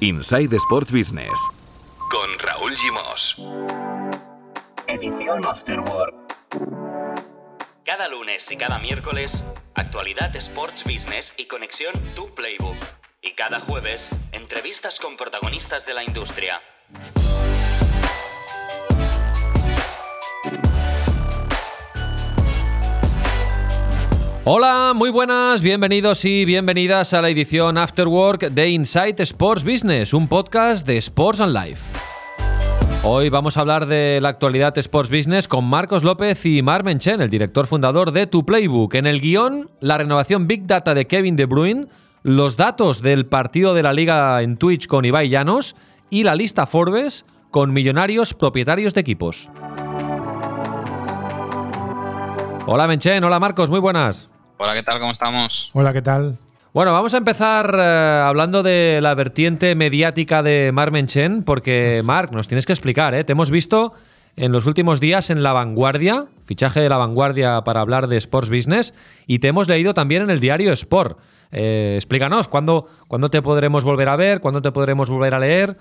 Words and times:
Inside 0.00 0.54
Sports 0.54 0.92
Business. 0.92 1.32
Con 2.08 2.38
Raúl 2.38 2.76
Gimos. 2.76 3.34
Edición 4.86 5.44
Afterwork. 5.44 6.14
Cada 7.84 8.06
lunes 8.08 8.48
y 8.52 8.56
cada 8.56 8.78
miércoles, 8.78 9.44
actualidad 9.74 10.36
Sports 10.36 10.84
Business 10.84 11.34
y 11.36 11.46
conexión 11.46 11.92
Tu 12.14 12.32
Playbook. 12.32 12.76
Y 13.22 13.32
cada 13.32 13.58
jueves, 13.58 14.12
entrevistas 14.30 15.00
con 15.00 15.16
protagonistas 15.16 15.84
de 15.84 15.94
la 15.94 16.04
industria. 16.04 16.62
Hola, 24.50 24.94
muy 24.96 25.10
buenas, 25.10 25.60
bienvenidos 25.60 26.24
y 26.24 26.46
bienvenidas 26.46 27.12
a 27.12 27.20
la 27.20 27.28
edición 27.28 27.76
Afterwork 27.76 28.48
de 28.48 28.70
Insight 28.70 29.20
Sports 29.20 29.62
Business, 29.62 30.14
un 30.14 30.26
podcast 30.26 30.86
de 30.86 30.96
Sports 30.96 31.42
and 31.42 31.52
Life. 31.52 31.82
Hoy 33.02 33.28
vamos 33.28 33.58
a 33.58 33.60
hablar 33.60 33.84
de 33.84 34.18
la 34.22 34.30
actualidad 34.30 34.78
Sports 34.78 35.10
Business 35.10 35.48
con 35.48 35.66
Marcos 35.66 36.02
López 36.02 36.46
y 36.46 36.62
Mar 36.62 36.82
Menchen, 36.82 37.20
el 37.20 37.28
director 37.28 37.66
fundador 37.66 38.10
de 38.10 38.26
Tu 38.26 38.46
Playbook. 38.46 38.94
En 38.94 39.06
el 39.06 39.20
guion, 39.20 39.68
la 39.80 39.98
renovación 39.98 40.46
Big 40.46 40.66
Data 40.66 40.94
de 40.94 41.06
Kevin 41.06 41.36
De 41.36 41.44
Bruyne, 41.44 41.88
los 42.22 42.56
datos 42.56 43.02
del 43.02 43.26
partido 43.26 43.74
de 43.74 43.82
la 43.82 43.92
liga 43.92 44.40
en 44.40 44.56
Twitch 44.56 44.86
con 44.86 45.04
Ibai 45.04 45.28
Llanos 45.28 45.76
y 46.08 46.24
la 46.24 46.34
lista 46.34 46.64
Forbes 46.64 47.26
con 47.50 47.74
millonarios 47.74 48.32
propietarios 48.32 48.94
de 48.94 49.02
equipos. 49.02 49.50
Hola 52.64 52.86
Menchen, 52.86 53.22
hola 53.24 53.38
Marcos, 53.38 53.68
muy 53.68 53.80
buenas. 53.80 54.30
Hola, 54.60 54.74
¿qué 54.74 54.82
tal? 54.82 54.98
¿Cómo 54.98 55.12
estamos? 55.12 55.70
Hola, 55.72 55.92
¿qué 55.92 56.02
tal? 56.02 56.36
Bueno, 56.74 56.92
vamos 56.92 57.14
a 57.14 57.18
empezar 57.18 57.72
eh, 57.78 58.22
hablando 58.26 58.64
de 58.64 58.98
la 59.00 59.14
vertiente 59.14 59.76
mediática 59.76 60.42
de 60.42 60.72
Mar 60.72 60.90
Menchen, 60.90 61.44
porque 61.44 62.02
Marc, 62.04 62.32
nos 62.32 62.48
tienes 62.48 62.66
que 62.66 62.72
explicar, 62.72 63.14
¿eh? 63.14 63.22
Te 63.22 63.32
hemos 63.32 63.52
visto 63.52 63.94
en 64.34 64.50
los 64.50 64.66
últimos 64.66 64.98
días 64.98 65.30
en 65.30 65.44
La 65.44 65.52
Vanguardia, 65.52 66.26
fichaje 66.44 66.80
de 66.80 66.88
La 66.88 66.96
Vanguardia 66.96 67.62
para 67.62 67.80
hablar 67.80 68.08
de 68.08 68.16
Sports 68.16 68.50
Business, 68.50 68.94
y 69.28 69.38
te 69.38 69.46
hemos 69.46 69.68
leído 69.68 69.94
también 69.94 70.22
en 70.22 70.30
el 70.30 70.40
diario 70.40 70.72
Sport. 70.72 71.20
Eh, 71.52 71.94
explícanos, 71.94 72.48
¿cuándo, 72.48 72.88
¿cuándo 73.06 73.30
te 73.30 73.40
podremos 73.42 73.84
volver 73.84 74.08
a 74.08 74.16
ver? 74.16 74.40
¿Cuándo 74.40 74.60
te 74.60 74.72
podremos 74.72 75.08
volver 75.08 75.34
a 75.34 75.38
leer? 75.38 75.76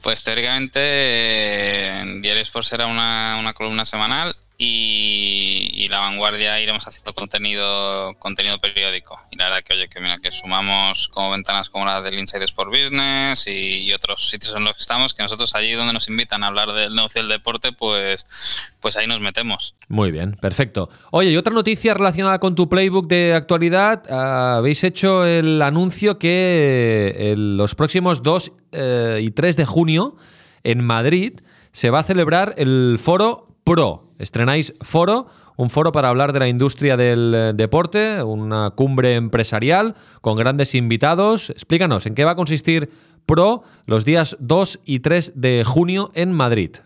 Pues 0.00 0.22
teóricamente 0.22 1.88
en 1.88 2.22
Diario 2.22 2.42
Sport 2.42 2.66
será 2.66 2.86
una, 2.86 3.36
una 3.40 3.52
columna 3.52 3.84
semanal 3.84 4.36
y, 4.58 5.86
la 5.88 6.00
vanguardia 6.00 6.60
iremos 6.60 6.86
haciendo 6.88 7.14
contenido 7.14 8.14
contenido 8.18 8.58
periódico. 8.58 9.16
Y 9.30 9.36
la 9.36 9.44
verdad 9.44 9.62
que 9.62 9.74
oye 9.74 9.88
que 9.88 10.00
mira 10.00 10.18
que 10.18 10.32
sumamos 10.32 11.08
como 11.08 11.30
ventanas 11.30 11.70
como 11.70 11.84
la 11.84 12.02
del 12.02 12.18
Inside 12.18 12.44
Sport 12.44 12.70
Business 12.70 13.46
y, 13.46 13.92
otros 13.92 14.28
sitios 14.28 14.54
en 14.56 14.64
los 14.64 14.74
que 14.74 14.80
estamos 14.80 15.14
que 15.14 15.22
nosotros 15.22 15.54
allí 15.54 15.72
donde 15.72 15.92
nos 15.92 16.08
invitan 16.08 16.42
a 16.42 16.48
hablar 16.48 16.72
del 16.72 16.94
negocio 16.94 17.22
del 17.22 17.30
deporte 17.30 17.72
pues 17.72 18.76
pues 18.80 18.96
ahí 18.96 19.06
nos 19.06 19.20
metemos. 19.20 19.76
Muy 19.88 20.10
bien 20.10 20.32
perfecto. 20.32 20.90
Oye 21.12 21.30
y 21.30 21.36
otra 21.36 21.54
noticia 21.54 21.94
relacionada 21.94 22.40
con 22.40 22.56
tu 22.56 22.68
playbook 22.68 23.06
de 23.06 23.32
actualidad. 23.32 24.02
Ah, 24.10 24.56
habéis 24.58 24.82
hecho 24.82 25.24
el 25.24 25.62
anuncio 25.62 26.18
que 26.18 27.34
los 27.36 27.76
próximos 27.76 28.24
2 28.24 28.52
eh, 28.72 29.20
y 29.22 29.30
3 29.30 29.56
de 29.56 29.64
junio 29.64 30.16
en 30.64 30.84
Madrid 30.84 31.40
se 31.72 31.90
va 31.90 32.00
a 32.00 32.02
celebrar 32.02 32.54
el 32.58 32.98
foro 33.00 33.46
Pro 33.64 34.05
Estrenáis 34.18 34.74
Foro, 34.80 35.26
un 35.56 35.70
foro 35.70 35.92
para 35.92 36.08
hablar 36.08 36.32
de 36.32 36.38
la 36.38 36.48
industria 36.48 36.96
del 36.96 37.32
eh, 37.34 37.52
deporte, 37.54 38.22
una 38.22 38.70
cumbre 38.70 39.14
empresarial 39.14 39.94
con 40.20 40.36
grandes 40.36 40.74
invitados. 40.74 41.50
Explícanos, 41.50 42.06
¿en 42.06 42.14
qué 42.14 42.24
va 42.24 42.32
a 42.32 42.36
consistir 42.36 42.90
Pro 43.26 43.62
los 43.86 44.04
días 44.04 44.36
2 44.40 44.80
y 44.84 45.00
3 45.00 45.32
de 45.36 45.64
junio 45.64 46.10
en 46.14 46.32
Madrid? 46.32 46.76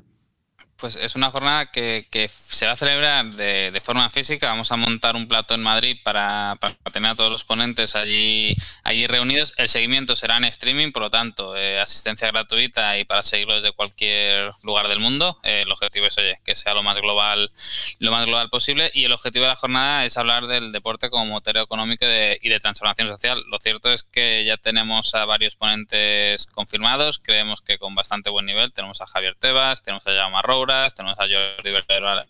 Pues 0.81 0.97
es 0.97 1.15
una 1.15 1.31
jornada 1.31 1.67
que, 1.67 2.31
se 2.31 2.65
va 2.65 2.73
a 2.73 2.77
celebrar 2.77 3.27
de, 3.27 3.81
forma 3.83 4.09
física. 4.09 4.49
Vamos 4.49 4.73
a 4.73 4.77
montar 4.77 5.15
un 5.15 5.29
plato 5.29 5.55
en 5.55 5.63
Madrid 5.63 5.99
para, 6.03 6.57
tener 6.91 7.11
a 7.11 7.15
todos 7.15 7.31
los 7.31 7.45
ponentes 7.45 7.97
allí, 7.97 8.57
allí 8.83 9.07
reunidos. 9.07 9.53
El 9.59 9.69
seguimiento 9.69 10.17
será 10.17 10.39
en 10.39 10.45
streaming, 10.45 10.91
por 10.93 11.03
lo 11.03 11.11
tanto, 11.11 11.55
eh, 11.55 11.79
asistencia 11.79 12.29
gratuita 12.29 12.97
y 12.99 13.05
para 13.05 13.23
seguirlo 13.23 13.57
desde 13.57 13.73
cualquier 13.73 14.53
lugar 14.63 14.89
del 14.89 15.01
mundo. 15.01 15.39
Eh, 15.43 15.63
el 15.67 15.73
objetivo 15.73 16.07
es, 16.07 16.17
oye, 16.17 16.41
que 16.45 16.55
sea 16.55 16.73
lo 16.73 16.83
más 16.83 16.97
global, 16.99 17.53
lo 17.99 18.11
más 18.11 18.25
global 18.25 18.49
posible. 18.49 18.91
Y 18.95 19.05
el 19.05 19.13
objetivo 19.13 19.45
de 19.45 19.51
la 19.51 19.57
jornada 19.57 20.07
es 20.07 20.17
hablar 20.17 20.47
del 20.47 20.73
deporte 20.73 21.11
como 21.11 21.27
motor 21.27 21.59
económico 21.59 22.07
y 22.07 22.49
de, 22.49 22.61
transformación 22.61 23.09
social. 23.09 23.43
Lo 23.49 23.59
cierto 23.59 23.93
es 23.93 24.05
que 24.05 24.45
ya 24.45 24.57
tenemos 24.57 25.15
a 25.15 25.27
varios 25.27 25.57
ponentes 25.57 26.47
confirmados. 26.47 27.19
Creemos 27.19 27.61
que 27.61 27.79
con 27.79 27.95
bastante 27.95 28.31
buen 28.31 28.47
nivel. 28.47 28.73
Tenemos 28.73 29.03
a 29.03 29.07
Javier 29.07 29.35
Tebas, 29.39 29.83
tenemos 29.83 30.07
a 30.07 30.15
Jaume 30.15 30.41
Roura, 30.43 30.70
tenemos 30.95 31.19
a 31.19 31.23
Jordi 31.23 31.71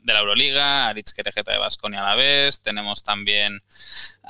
de 0.03 0.12
la 0.12 0.19
Euroliga, 0.19 0.89
a 0.89 0.93
Rich 0.93 1.12
Querejeta 1.12 1.53
de 1.53 1.59
Basconia 1.59 2.01
a 2.01 2.11
la 2.11 2.15
vez, 2.15 2.62
tenemos 2.62 3.03
también 3.03 3.62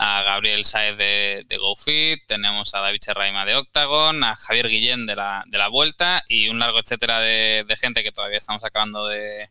a 0.02 0.22
Gabriel 0.22 0.64
Saez 0.64 0.96
de, 0.96 1.58
GoFit, 1.58 2.26
tenemos 2.26 2.74
a 2.74 2.80
David 2.80 3.00
Cherraima 3.00 3.44
de 3.44 3.54
Octagon, 3.56 4.24
a 4.24 4.34
Javier 4.34 4.68
Guillén 4.68 5.04
de 5.04 5.14
la, 5.14 5.44
de 5.46 5.58
la 5.58 5.68
Vuelta 5.68 6.24
y 6.26 6.48
un 6.48 6.58
largo 6.58 6.78
etcétera 6.78 7.20
de, 7.20 7.66
gente 7.78 8.02
que 8.02 8.10
todavía 8.10 8.38
estamos 8.38 8.64
acabando 8.64 9.06
de, 9.08 9.50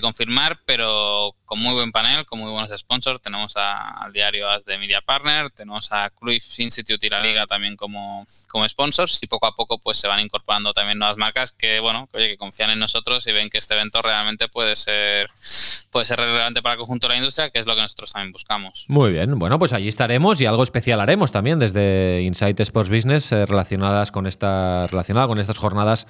confirmar, 0.00 0.58
pero 0.64 1.36
con 1.44 1.58
muy 1.58 1.74
buen 1.74 1.92
panel, 1.92 2.24
con 2.24 2.38
muy 2.38 2.50
buenos 2.50 2.70
sponsors. 2.78 3.20
Tenemos 3.20 3.52
al 3.56 4.12
diario 4.12 4.48
As 4.48 4.64
de 4.64 4.78
Media 4.78 5.02
Partner, 5.02 5.50
tenemos 5.50 5.92
a 5.92 6.08
Cruyff 6.10 6.58
Institute 6.58 7.06
y 7.06 7.10
la 7.10 7.20
Liga 7.20 7.46
también 7.46 7.76
como, 7.76 8.24
como 8.48 8.66
sponsors 8.66 9.18
y 9.20 9.26
poco 9.26 9.46
a 9.46 9.54
poco 9.54 9.78
pues 9.78 9.98
se 9.98 10.08
van 10.08 10.20
incorporando 10.20 10.72
también 10.72 10.98
nuevas 10.98 11.18
marcas 11.18 11.52
que, 11.52 11.80
bueno, 11.80 12.08
que 12.10 12.38
confían 12.38 12.70
en 12.70 12.78
nosotros 12.78 13.26
y 13.26 13.32
ven 13.32 13.50
que 13.50 13.58
este 13.58 13.74
evento 13.74 14.00
realmente 14.00 14.48
puede 14.48 14.76
ser, 14.76 15.28
puede 15.90 16.06
ser 16.06 16.18
relevante 16.18 16.62
para 16.62 16.72
el 16.72 16.78
conjunto 16.78 17.06
de 17.06 17.14
la 17.14 17.18
industria, 17.18 17.50
que 17.50 17.58
es 17.58 17.66
lo 17.66 17.74
que 17.74 17.82
nosotros 17.82 18.10
también 18.10 18.32
buscamos. 18.32 18.86
Muy 18.88 19.12
bien, 19.12 19.38
bueno, 19.38 19.58
pues 19.58 19.73
allí 19.74 19.88
estaremos 19.88 20.40
y 20.40 20.46
algo 20.46 20.62
especial 20.62 21.00
haremos 21.00 21.30
también 21.30 21.58
desde 21.58 22.22
Insight 22.22 22.58
Sports 22.60 22.88
Business 22.90 23.30
eh, 23.32 23.44
relacionadas 23.46 24.10
con 24.10 24.26
esta, 24.26 24.86
relacionada 24.86 25.26
con 25.26 25.38
estas 25.38 25.58
jornadas 25.58 26.06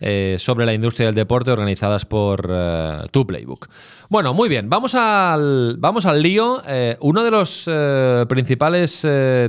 eh, 0.00 0.36
sobre 0.38 0.66
la 0.66 0.74
industria 0.74 1.06
del 1.06 1.14
deporte 1.14 1.50
organizadas 1.50 2.04
por 2.04 2.48
eh, 2.50 3.02
Tu 3.10 3.26
Playbook. 3.26 3.68
Bueno, 4.10 4.34
muy 4.34 4.48
bien, 4.48 4.68
vamos 4.68 4.94
al, 4.94 5.76
vamos 5.78 6.04
al 6.04 6.22
lío. 6.22 6.60
uno 7.00 7.24
de 7.24 7.30
los 7.30 7.68
principales 8.28 9.00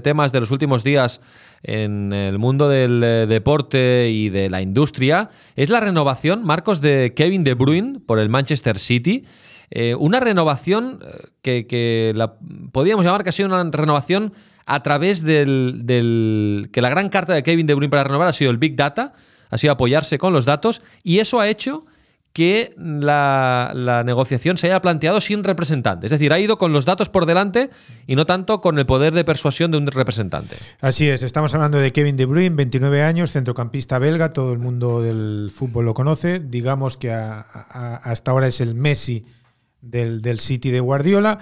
temas 0.02 0.32
de 0.32 0.40
los 0.40 0.52
últimos 0.52 0.84
días 0.84 1.20
en 1.62 2.14
el 2.14 2.40
mundo 2.40 2.70
del 2.70 3.28
deporte 3.28 4.10
y 4.10 4.30
de 4.30 4.50
la 4.50 4.62
industria 4.62 5.30
es 5.56 5.70
la 5.70 5.82
renovación, 5.82 6.44
Marcos, 6.44 6.80
de 6.80 7.14
Kevin 7.16 7.44
De 7.44 7.54
Bruyne 7.54 8.00
por 8.00 8.20
el 8.20 8.30
Manchester 8.30 8.80
City. 8.80 9.26
Eh, 9.72 9.96
una 9.96 10.20
renovación 10.20 11.00
eh, 11.44 11.66
que, 11.68 12.12
la, 12.16 12.36
podríamos 12.72 13.06
llamar 13.06 13.24
que 13.24 13.30
ha 13.30 13.34
sido 13.34 13.50
una 13.50 13.64
renovación 13.72 14.34
a 14.66 14.82
través 14.84 15.24
del, 15.24 16.70
que 16.72 16.82
la 16.82 16.90
gran 16.90 17.10
carta 17.10 17.34
de 17.34 17.44
Kevin 17.44 17.68
De 17.68 17.76
Bruyne 17.76 17.90
para 17.90 18.04
renovar 18.04 18.28
ha 18.28 18.34
sido 18.34 18.52
el 18.52 18.58
Big 18.58 18.76
Data, 18.76 19.14
ha 19.50 19.58
sido 19.58 19.74
apoyarse 19.74 20.18
con 20.18 20.34
los 20.34 20.46
datos 20.46 20.82
y 21.04 21.20
eso 21.20 21.40
ha 21.40 21.48
hecho 21.48 21.86
que 22.36 22.74
la, 22.78 24.04
negociación 24.06 24.58
se 24.58 24.68
haya 24.68 24.82
planteado 24.82 25.22
sin 25.22 25.42
representante. 25.42 26.08
Es 26.08 26.12
decir, 26.12 26.34
ha 26.34 26.40
ido 26.40 26.58
con 26.58 26.74
los 26.74 26.84
datos 26.84 27.08
por 27.08 27.26
delante 27.26 27.70
y 28.08 28.18
no 28.18 28.26
tanto 28.26 28.60
con 28.60 28.78
el 28.78 28.86
poder 28.86 29.14
de 29.14 29.24
persuasión 29.24 29.72
de 29.72 29.78
un 29.78 29.88
representante. 29.88 30.58
Así 30.82 31.08
es, 31.08 31.24
estamos 31.24 31.54
hablando 31.56 31.78
de 31.78 31.94
Kevin 31.94 32.18
De 32.18 32.26
Bruyne, 32.26 32.54
29 32.54 33.04
años, 33.04 33.32
centrocampista 33.32 34.00
belga, 34.00 34.34
todo 34.34 34.52
el 34.52 34.60
mundo 34.60 35.02
del 35.02 35.50
fútbol 35.56 35.86
lo 35.86 35.94
conoce. 35.94 36.40
Digamos 36.40 36.98
que 36.98 37.10
hasta 37.10 38.32
ahora 38.32 38.48
es 38.48 38.60
el 38.60 38.76
Messi 38.76 39.26
del, 39.86 40.40
City 40.40 40.72
de 40.72 40.80
Guardiola 40.80 41.40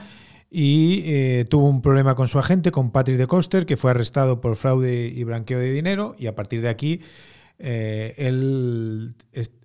y 0.50 1.02
eh, 1.06 1.46
tuvo 1.50 1.68
un 1.68 1.82
problema 1.82 2.16
con 2.16 2.28
su 2.28 2.38
agente, 2.38 2.72
con 2.72 2.92
Patrick 2.92 3.18
de 3.18 3.28
Coster, 3.28 3.66
que 3.66 3.78
fue 3.78 3.92
arrestado 3.92 4.40
por 4.40 4.56
fraude 4.56 5.08
y 5.08 5.24
blanqueo 5.24 5.60
de 5.60 5.72
dinero 5.72 6.16
y 6.18 6.28
a 6.28 6.36
partir 6.36 6.62
de 6.62 6.70
aquí 6.70 7.02
eh, 7.60 8.14
él 8.18 9.16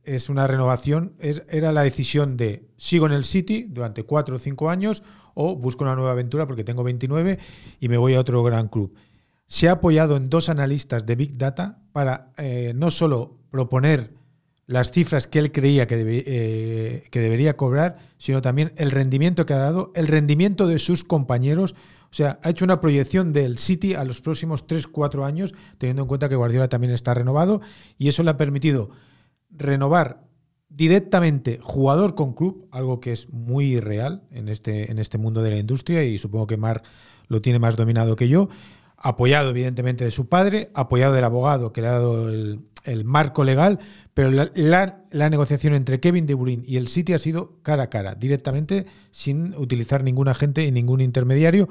es, 0.04 0.28
una 0.28 0.46
renovación, 0.46 1.14
era 1.18 1.72
la 1.72 1.82
decisión 1.82 2.36
de 2.36 2.68
sigo 2.76 3.06
en 3.06 3.12
el 3.12 3.24
City 3.24 3.66
durante 3.68 4.04
cuatro 4.04 4.36
o 4.36 4.38
cinco 4.38 4.70
años 4.70 5.02
o 5.34 5.56
busco 5.56 5.84
una 5.84 5.94
nueva 5.94 6.12
aventura 6.12 6.46
porque 6.46 6.64
tengo 6.64 6.84
29 6.84 7.38
y 7.80 7.88
me 7.88 7.96
voy 7.96 8.14
a 8.14 8.20
otro 8.20 8.42
gran 8.42 8.68
club. 8.68 8.94
Se 9.46 9.68
ha 9.68 9.72
apoyado 9.72 10.16
en 10.16 10.28
dos 10.28 10.48
analistas 10.48 11.06
de 11.06 11.16
Big 11.16 11.38
Data 11.38 11.78
para 11.92 12.32
eh, 12.36 12.72
no 12.74 12.90
solo 12.90 13.38
proponer 13.50 14.12
las 14.68 14.90
cifras 14.92 15.26
que 15.26 15.38
él 15.38 15.50
creía 15.50 15.86
que, 15.86 15.96
eh, 16.26 17.02
que, 17.10 17.20
debería 17.20 17.56
cobrar, 17.56 17.96
sino 18.18 18.42
también 18.42 18.72
el 18.76 18.90
rendimiento 18.90 19.46
que 19.46 19.54
ha 19.54 19.58
dado, 19.58 19.90
el 19.94 20.06
rendimiento 20.06 20.66
de 20.66 20.78
sus 20.78 21.04
compañeros. 21.04 21.74
O 22.10 22.14
sea, 22.14 22.38
ha 22.42 22.50
hecho 22.50 22.66
una 22.66 22.80
proyección 22.80 23.32
del 23.32 23.56
City 23.56 23.94
a 23.94 24.04
los 24.04 24.20
próximos 24.20 24.66
3-4 24.66 25.24
años, 25.24 25.54
teniendo 25.78 26.02
en 26.02 26.08
cuenta 26.08 26.28
que 26.28 26.36
Guardiola 26.36 26.68
también 26.68 26.92
está 26.92 27.14
renovado, 27.14 27.62
y 27.96 28.08
eso 28.08 28.22
le 28.22 28.30
ha 28.30 28.36
permitido 28.36 28.90
renovar 29.50 30.28
directamente 30.68 31.60
jugador 31.62 32.14
con 32.14 32.34
club, 32.34 32.68
algo 32.70 33.00
que 33.00 33.12
es 33.12 33.30
muy 33.30 33.80
real 33.80 34.22
en 34.30 34.50
este, 34.50 34.90
en 34.90 34.98
este 34.98 35.16
mundo 35.16 35.42
de 35.42 35.50
la 35.50 35.56
industria, 35.56 36.04
y 36.04 36.18
supongo 36.18 36.46
que 36.46 36.58
Mar 36.58 36.82
lo 37.26 37.40
tiene 37.40 37.58
más 37.58 37.76
dominado 37.76 38.16
que 38.16 38.28
yo, 38.28 38.50
apoyado 39.00 39.50
evidentemente 39.50 40.04
de 40.04 40.10
su 40.10 40.28
padre, 40.28 40.70
apoyado 40.74 41.14
del 41.14 41.24
abogado 41.24 41.72
que 41.72 41.80
le 41.80 41.86
ha 41.88 41.92
dado 41.92 42.28
el, 42.28 42.60
marco 43.04 43.44
legal, 43.44 43.78
pero 44.14 44.30
la, 44.30 45.28
negociación 45.30 45.74
entre 45.74 46.00
Kevin 46.00 46.26
De 46.26 46.34
Bruyne 46.34 46.64
y 46.66 46.78
el 46.78 46.88
City 46.88 47.12
ha 47.12 47.18
sido 47.18 47.58
cara 47.62 47.84
a 47.84 47.90
cara, 47.90 48.14
directamente, 48.14 48.86
sin 49.10 49.54
utilizar 49.54 50.02
ningún 50.02 50.28
agente 50.28 50.64
y 50.64 50.72
ningún 50.72 51.00
intermediario. 51.00 51.68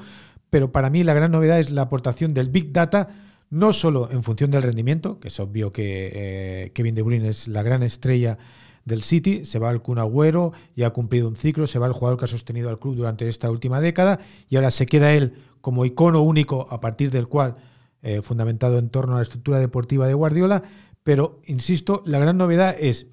Pero 0.50 0.72
para 0.72 0.90
mí 0.90 1.04
la 1.04 1.14
gran 1.14 1.32
novedad 1.32 1.60
es 1.60 1.72
la 1.72 1.84
aportación 1.84 2.34
del 2.34 2.50
Big 2.50 2.72
Data, 2.72 3.08
no 3.50 3.74
solo 3.74 4.10
en 4.12 4.24
función 4.24 4.52
del 4.52 4.62
rendimiento, 4.62 5.20
que 5.20 5.30
es 5.30 5.40
obvio 5.40 5.72
que 5.72 6.12
eh, 6.14 6.72
Kevin 6.74 6.96
De 6.96 7.02
Bruyne 7.02 7.30
es 7.30 7.48
la 7.48 7.64
gran 7.64 7.82
estrella 7.82 8.38
del 8.88 9.04
City, 9.04 9.44
se 9.44 9.60
va 9.60 9.70
al 9.70 9.82
Kun 9.82 10.00
Agüero 10.00 10.54
y 10.74 10.84
ha 10.84 10.92
cumplido 10.92 11.28
un 11.28 11.36
ciclo, 11.36 11.68
se 11.68 11.78
va 11.78 11.88
el 11.88 11.94
jugador 11.94 12.18
que 12.18 12.26
ha 12.26 12.30
sostenido 12.30 12.70
al 12.70 12.80
club 12.80 12.96
durante 12.96 13.28
esta 13.28 13.52
última 13.52 13.82
década 13.82 14.20
y 14.50 14.56
ahora 14.56 14.72
se 14.72 14.86
queda 14.86 15.14
él 15.14 15.34
como 15.60 15.86
icono 15.86 16.22
único 16.22 16.68
a 16.70 16.80
partir 16.80 17.12
del 17.12 17.28
cual, 17.28 17.58
eh, 18.02 18.22
fundamentado 18.22 18.80
en 18.80 18.90
torno 18.90 19.14
a 19.14 19.16
la 19.18 19.24
estructura 19.24 19.60
deportiva 19.60 20.08
de 20.08 20.14
Guardiola, 20.14 20.64
pero, 21.04 21.42
insisto, 21.46 22.02
la 22.06 22.20
gran 22.20 22.38
novedad 22.38 22.76
es 22.80 23.08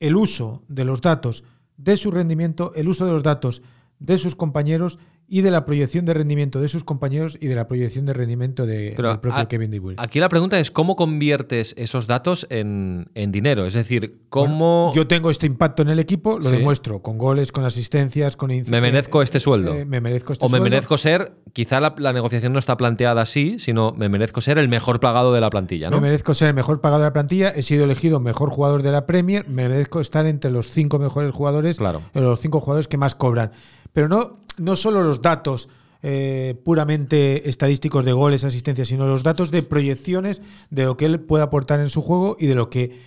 el 0.00 0.16
uso 0.16 0.62
de 0.68 0.86
los 0.86 1.02
datos 1.02 1.44
de 1.76 1.98
su 1.98 2.10
rendimiento, 2.10 2.72
el 2.74 2.88
uso 2.88 3.04
de 3.04 3.12
los 3.12 3.22
datos 3.22 3.62
de 3.98 4.16
sus 4.16 4.36
compañeros 4.36 4.98
y 5.26 5.40
de 5.40 5.50
la 5.50 5.64
proyección 5.64 6.04
de 6.04 6.12
rendimiento 6.14 6.60
de 6.60 6.68
sus 6.68 6.84
compañeros 6.84 7.38
y 7.40 7.46
de 7.46 7.54
la 7.54 7.66
proyección 7.66 8.04
de 8.04 8.12
rendimiento 8.12 8.66
de, 8.66 8.90
del 8.90 8.94
propio 8.94 9.34
a- 9.34 9.48
Kevin 9.48 9.70
De 9.70 9.80
Bruyne. 9.80 9.96
Aquí 10.02 10.20
la 10.20 10.28
pregunta 10.28 10.58
es 10.60 10.70
cómo 10.70 10.96
conviertes 10.96 11.74
esos 11.78 12.06
datos 12.06 12.46
en, 12.50 13.08
en 13.14 13.32
dinero. 13.32 13.64
Es 13.64 13.72
decir, 13.74 14.18
cómo 14.28 14.92
Yo 14.94 15.06
tengo 15.06 15.30
este 15.30 15.46
impacto 15.46 15.82
en 15.82 15.88
el 15.88 15.98
equipo, 15.98 16.38
lo 16.38 16.50
Sí. 16.50 16.56
demuestro 16.56 17.00
con 17.00 17.16
goles, 17.16 17.52
con 17.52 17.64
asistencias, 17.64 18.36
con 18.36 18.50
me 18.50 18.80
merezco 18.80 19.22
este 19.22 19.40
sueldo. 19.40 19.74
eh, 19.74 19.84
me 19.86 20.00
merezco 20.00 20.32
este 20.34 20.44
o 20.44 20.48
me 20.48 20.58
sueldo. 20.58 20.64
merezco 20.70 20.98
ser, 20.98 21.32
quizá 21.52 21.80
la, 21.80 21.94
la 21.98 22.12
negociación 22.12 22.52
no 22.52 22.58
está 22.58 22.76
planteada 22.76 23.22
así, 23.22 23.58
sino 23.58 23.92
me 23.92 24.08
merezco 24.10 24.40
ser 24.42 24.58
el 24.58 24.68
mejor 24.68 25.00
pagado 25.00 25.32
de 25.32 25.40
la 25.40 25.48
plantilla, 25.50 25.88
¿no? 25.90 25.96
Me 25.96 26.02
merezco 26.08 26.34
ser 26.34 26.48
el 26.48 26.54
mejor 26.54 26.80
pagado 26.82 27.00
de 27.02 27.08
la 27.08 27.12
plantilla, 27.14 27.48
he 27.48 27.62
sido 27.62 27.84
elegido 27.84 28.20
mejor 28.20 28.50
jugador 28.50 28.82
de 28.82 28.92
la 28.92 29.06
Premier, 29.06 29.48
me 29.48 29.68
merezco 29.68 30.00
estar 30.00 30.26
entre 30.26 30.50
los 30.50 30.68
cinco 30.70 30.98
mejores 30.98 31.32
jugadores, 31.32 31.78
Claro. 31.78 32.02
los 32.12 32.40
cinco 32.40 32.60
jugadores 32.60 32.88
que 32.88 32.98
más 32.98 33.14
cobran. 33.14 33.52
Pero 33.92 34.08
no, 34.08 34.40
no 34.56 34.76
solo 34.76 35.02
los 35.02 35.22
datos 35.22 35.68
eh, 36.02 36.54
puramente 36.64 37.48
estadísticos 37.48 38.04
de 38.04 38.12
goles, 38.12 38.44
asistencias, 38.44 38.88
sino 38.88 39.06
los 39.06 39.22
datos 39.22 39.50
de 39.50 39.62
proyecciones 39.62 40.42
de 40.68 40.84
lo 40.84 40.96
que 40.96 41.06
él 41.06 41.20
puede 41.20 41.44
aportar 41.44 41.80
en 41.80 41.88
su 41.88 42.02
juego 42.02 42.36
y 42.38 42.46
de 42.46 42.54
lo 42.54 42.68
que 42.68 43.00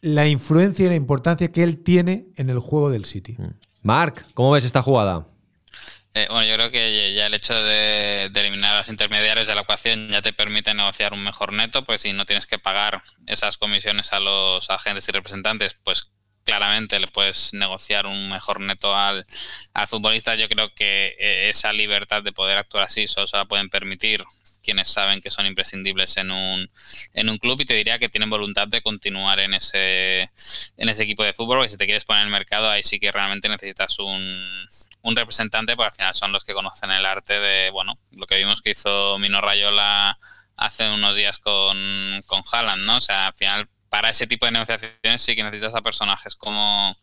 la 0.00 0.26
influencia 0.26 0.84
y 0.84 0.88
la 0.88 0.96
importancia 0.96 1.52
que 1.52 1.62
él 1.62 1.82
tiene 1.82 2.24
en 2.36 2.50
el 2.50 2.58
juego 2.58 2.90
del 2.90 3.04
City. 3.04 3.36
Marc, 3.82 4.26
¿cómo 4.34 4.50
ves 4.50 4.64
esta 4.64 4.82
jugada? 4.82 5.28
Eh, 6.12 6.26
bueno, 6.28 6.44
yo 6.44 6.54
creo 6.54 6.70
que 6.70 7.14
ya 7.14 7.26
el 7.26 7.34
hecho 7.34 7.54
de, 7.54 8.30
de 8.32 8.40
eliminar 8.40 8.74
a 8.74 8.78
los 8.78 8.88
intermediarios 8.88 9.46
de 9.46 9.54
la 9.54 9.62
ecuación 9.62 10.08
ya 10.08 10.20
te 10.20 10.32
permite 10.32 10.74
negociar 10.74 11.12
un 11.12 11.24
mejor 11.24 11.52
neto, 11.52 11.84
pues 11.84 12.00
si 12.00 12.12
no 12.12 12.24
tienes 12.24 12.46
que 12.46 12.58
pagar 12.58 13.00
esas 13.26 13.56
comisiones 13.56 14.12
a 14.12 14.20
los 14.20 14.70
agentes 14.70 15.08
y 15.08 15.12
representantes, 15.12 15.76
pues 15.82 16.13
claramente 16.44 17.00
le 17.00 17.08
puedes 17.08 17.54
negociar 17.54 18.06
un 18.06 18.28
mejor 18.28 18.60
neto 18.60 18.94
al, 18.94 19.26
al 19.72 19.88
futbolista. 19.88 20.34
Yo 20.34 20.48
creo 20.48 20.72
que 20.74 21.14
eh, 21.18 21.48
esa 21.48 21.72
libertad 21.72 22.22
de 22.22 22.32
poder 22.32 22.58
actuar 22.58 22.84
así 22.84 23.06
solo 23.06 23.26
se 23.26 23.36
la 23.36 23.46
pueden 23.46 23.68
permitir 23.70 24.24
quienes 24.64 24.88
saben 24.88 25.20
que 25.20 25.30
son 25.30 25.46
imprescindibles 25.46 26.16
en 26.16 26.30
un, 26.30 26.70
en 27.12 27.28
un 27.28 27.38
club 27.38 27.60
y 27.60 27.66
te 27.66 27.74
diría 27.74 27.98
que 27.98 28.08
tienen 28.08 28.30
voluntad 28.30 28.66
de 28.66 28.80
continuar 28.82 29.38
en 29.38 29.54
ese, 29.54 30.30
en 30.76 30.88
ese 30.88 31.04
equipo 31.04 31.22
de 31.22 31.34
fútbol, 31.34 31.58
porque 31.58 31.68
si 31.68 31.76
te 31.76 31.84
quieres 31.84 32.04
poner 32.04 32.22
en 32.22 32.28
el 32.28 32.32
mercado, 32.32 32.70
ahí 32.70 32.82
sí 32.82 32.98
que 32.98 33.12
realmente 33.12 33.48
necesitas 33.48 33.98
un, 33.98 34.66
un 35.02 35.16
representante, 35.16 35.76
porque 35.76 35.88
al 35.88 35.92
final 35.92 36.14
son 36.14 36.32
los 36.32 36.44
que 36.44 36.54
conocen 36.54 36.90
el 36.90 37.04
arte 37.04 37.38
de, 37.38 37.70
bueno, 37.70 37.94
lo 38.12 38.26
que 38.26 38.38
vimos 38.38 38.62
que 38.62 38.70
hizo 38.70 39.18
Mino 39.18 39.40
Rayola 39.40 40.18
hace 40.56 40.88
unos 40.88 41.14
días 41.14 41.38
con, 41.38 42.20
con 42.26 42.42
Haaland, 42.50 42.84
¿no? 42.84 42.96
O 42.96 43.00
sea, 43.00 43.26
al 43.26 43.34
final, 43.34 43.68
para 43.94 44.10
ese 44.10 44.26
tipo 44.26 44.44
de 44.44 44.50
negociaciones 44.50 45.22
sí 45.22 45.36
que 45.36 45.44
necesitas 45.44 45.76
a 45.76 45.80
personajes 45.80 46.34
como, 46.34 46.96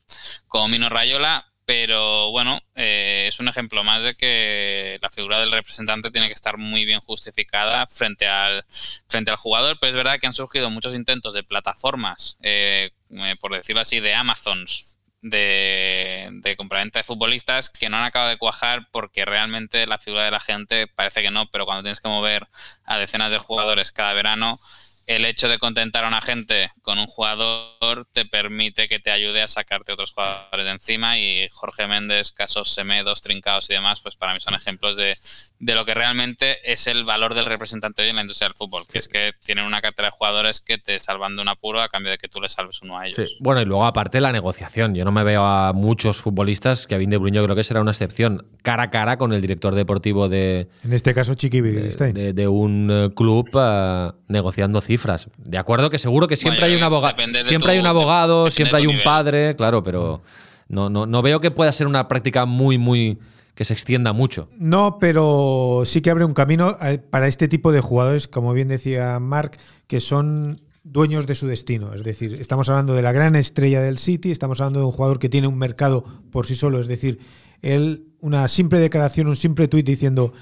como 0.50 0.68
Mino 0.68 0.90
Rayola, 0.90 1.50
pero 1.64 2.32
bueno, 2.32 2.60
eh, 2.76 3.28
es 3.30 3.40
un 3.40 3.48
ejemplo 3.48 3.82
más 3.86 4.04
de 4.04 4.14
que 4.14 4.98
la 5.02 5.10
figura 5.10 5.40
del 5.40 5.54
representante 5.54 6.12
tiene 6.12 6.28
que 6.28 6.34
estar 6.34 6.58
muy 6.58 6.84
bien 6.84 7.00
justificada 7.00 7.88
frente 7.88 8.28
al, 8.28 8.66
frente 9.08 9.32
al 9.32 9.38
jugador, 9.38 9.78
pero 9.80 9.92
es 9.92 9.96
verdad 9.96 10.20
que 10.20 10.28
han 10.28 10.34
surgido 10.34 10.70
muchos 10.70 10.94
intentos 10.94 11.34
de 11.34 11.44
plataformas, 11.44 12.38
eh, 12.42 12.92
eh, 13.10 13.36
por 13.40 13.56
decirlo 13.56 13.80
así, 13.80 14.02
de 14.02 14.14
Amazons, 14.14 15.00
de, 15.22 16.28
de 16.30 16.58
compraventa 16.58 17.00
de 17.00 17.04
futbolistas 17.04 17.70
que 17.70 17.88
no 17.88 17.96
han 17.96 18.04
acabado 18.04 18.32
de 18.32 18.38
cuajar 18.38 18.90
porque 18.92 19.24
realmente 19.24 19.88
la 19.88 19.98
figura 19.98 20.26
de 20.26 20.32
la 20.32 20.42
gente 20.42 20.88
parece 20.88 21.22
que 21.22 21.32
no, 21.32 21.50
pero 21.52 21.64
cuando 21.64 21.84
tienes 21.84 22.02
que 22.02 22.10
mover 22.10 22.50
a 22.84 22.98
decenas 22.98 23.32
de 23.32 23.40
jugadores 23.40 23.94
cada 23.94 24.12
verano, 24.12 24.60
el 25.08 25.26
hecho 25.26 25.50
de 25.50 25.58
contentar 25.58 26.04
a 26.06 26.08
una 26.08 26.22
gente 26.22 26.70
con 26.82 27.00
un 27.00 27.08
jugador 27.08 28.06
te 28.12 28.26
permite 28.26 28.88
que 28.88 29.00
te 29.00 29.12
ayude 29.12 29.42
a 29.42 29.48
sacarte 29.48 29.92
otros 29.94 30.12
jugadores 30.12 30.66
de 30.66 30.72
encima 30.72 31.18
y 31.18 31.48
Jorge 31.52 31.88
Méndez, 31.88 32.32
casos 32.32 32.74
Semedos, 32.74 33.22
Trincados 33.22 33.70
y 33.70 33.74
demás, 33.74 34.02
pues 34.02 34.16
para 34.16 34.34
mí 34.34 34.40
son 34.40 34.54
ejemplos 34.54 34.96
de, 34.98 35.14
de 35.60 35.76
lo 35.76 35.86
que 35.86 35.94
realmente 35.94 36.58
es 36.72 36.88
el 36.88 37.04
valor 37.04 37.34
del 37.34 37.46
representante 37.46 38.02
hoy 38.04 38.10
en 38.10 38.16
la 38.16 38.22
industria 38.22 38.48
del 38.50 38.56
fútbol, 38.56 38.86
que 38.88 39.00
es 39.00 39.08
que 39.08 39.34
tienen 39.44 39.66
una 39.66 39.82
cartera 39.82 40.08
de 40.10 40.12
jugadores 40.12 40.62
que 40.62 40.78
te 40.78 41.00
salvan 41.00 41.36
de 41.36 41.42
un 41.42 41.50
apuro 41.50 41.82
a 41.82 41.90
cambio 41.90 42.12
de 42.12 42.18
que 42.18 42.28
tú 42.28 42.40
le 42.42 42.50
salves 42.50 42.82
uno 42.82 42.98
a 42.98 43.08
ellos. 43.08 43.30
Sí. 43.30 43.38
Bueno, 43.40 43.62
y 43.62 43.66
luego 43.66 43.86
aparte 43.86 44.22
la 44.22 44.32
negociación. 44.32 44.94
Yo 44.96 45.06
no 45.06 45.12
me 45.12 45.24
veo 45.24 45.44
a 45.44 45.74
muchos 45.74 46.18
futbolistas, 46.22 46.88
Kevin 46.88 47.10
De 47.10 47.18
Bruyne 47.18 47.38
yo 47.38 47.44
creo 47.44 47.56
que 47.56 47.64
será 47.64 47.82
una 47.82 47.92
excepción, 47.92 48.48
cara 48.62 48.84
a 48.84 48.90
cara 48.92 49.18
con 49.18 49.34
el 49.34 49.42
director 49.42 49.76
deportivo 49.76 50.30
de, 50.30 50.68
En 50.84 50.94
este 50.94 51.14
caso, 51.14 51.34
Chiqui 51.34 51.62
de, 51.62 51.90
de- 52.14 52.34
de 52.34 52.48
un 52.48 52.90
eh, 52.92 53.10
club 53.16 53.50
eh, 53.54 54.12
negociando 54.28 54.82
cifras. 54.92 55.30
De 55.38 55.58
acuerdo 55.58 55.90
que 55.90 55.98
seguro 55.98 56.28
que 56.28 56.36
siempre 56.36 56.62
Bueno, 56.62 56.74
hay 56.74 56.78
un 56.78 56.84
abogado, 56.84 57.16
siempre 57.44 57.72
hay 57.72 57.80
un 57.80 57.86
abogado, 57.86 58.52
siempre 58.52 58.80
hay 58.80 58.88
un 58.88 58.94
nivel. 58.94 59.06
padre, 59.06 59.56
claro, 59.56 59.84
pero 59.84 60.22
no, 60.68 60.90
no, 60.90 61.06
no 61.06 61.22
veo 61.22 61.40
que 61.40 61.50
pueda 61.50 61.72
ser 61.72 61.88
una 61.88 62.10
práctica 62.10 62.46
muy, 62.46 62.78
muy 62.78 63.18
que 63.56 63.64
se 63.64 63.74
extienda 63.74 64.12
mucho. 64.12 64.50
No, 64.58 64.98
pero 65.00 65.84
sí 65.86 66.02
que 66.02 66.10
abre 66.10 66.26
un 66.26 66.34
camino 66.34 66.78
eh, 66.82 66.98
para 66.98 67.28
este 67.28 67.48
tipo 67.48 67.72
de 67.72 67.80
jugadores, 67.80 68.28
como 68.28 68.52
bien 68.52 68.68
decía 68.68 69.18
Mark, 69.20 69.58
que 69.88 70.02
son 70.02 70.60
dueños 70.84 71.26
de 71.26 71.36
su 71.36 71.48
destino. 71.48 71.94
Es 71.94 72.04
decir, 72.04 72.34
estamos 72.34 72.68
hablando 72.68 72.94
de 72.94 73.02
la 73.02 73.14
gran 73.14 73.38
estrella 73.38 73.82
del 73.82 73.98
City, 73.98 74.32
estamos 74.32 74.60
hablando 74.60 74.80
de 74.80 74.86
un 74.88 74.92
jugador 74.92 75.20
que 75.20 75.30
tiene 75.30 75.48
un 75.48 75.58
mercado 75.58 76.04
por 76.32 76.48
sí 76.48 76.56
solo. 76.56 76.82
Es 76.82 76.88
decir, 76.88 77.20
él, 77.62 78.08
una 78.20 78.46
simple 78.50 78.80
declaración, 78.80 79.28
un 79.28 79.38
simple 79.38 79.70
tuit 79.70 79.86
diciendo. 79.86 80.34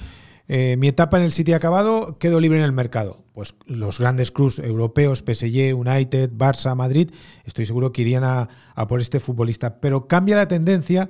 Eh, 0.49 0.75
mi 0.77 0.87
etapa 0.89 1.17
en 1.17 1.23
el 1.23 1.31
City 1.31 1.53
acabado, 1.53 2.17
quedo 2.17 2.39
libre 2.39 2.57
en 2.57 2.65
el 2.65 2.73
mercado. 2.73 3.23
Pues 3.33 3.55
los 3.67 3.99
grandes 3.99 4.31
clubs 4.31 4.59
europeos, 4.59 5.19
PSG, 5.19 5.75
United, 5.75 6.31
Barça, 6.33 6.75
Madrid, 6.75 7.11
estoy 7.45 7.65
seguro 7.65 7.93
que 7.93 8.01
irían 8.01 8.25
a, 8.25 8.49
a 8.75 8.87
por 8.87 8.99
este 8.99 9.19
futbolista. 9.19 9.79
Pero 9.79 10.07
cambia 10.07 10.35
la 10.35 10.47
tendencia 10.47 11.09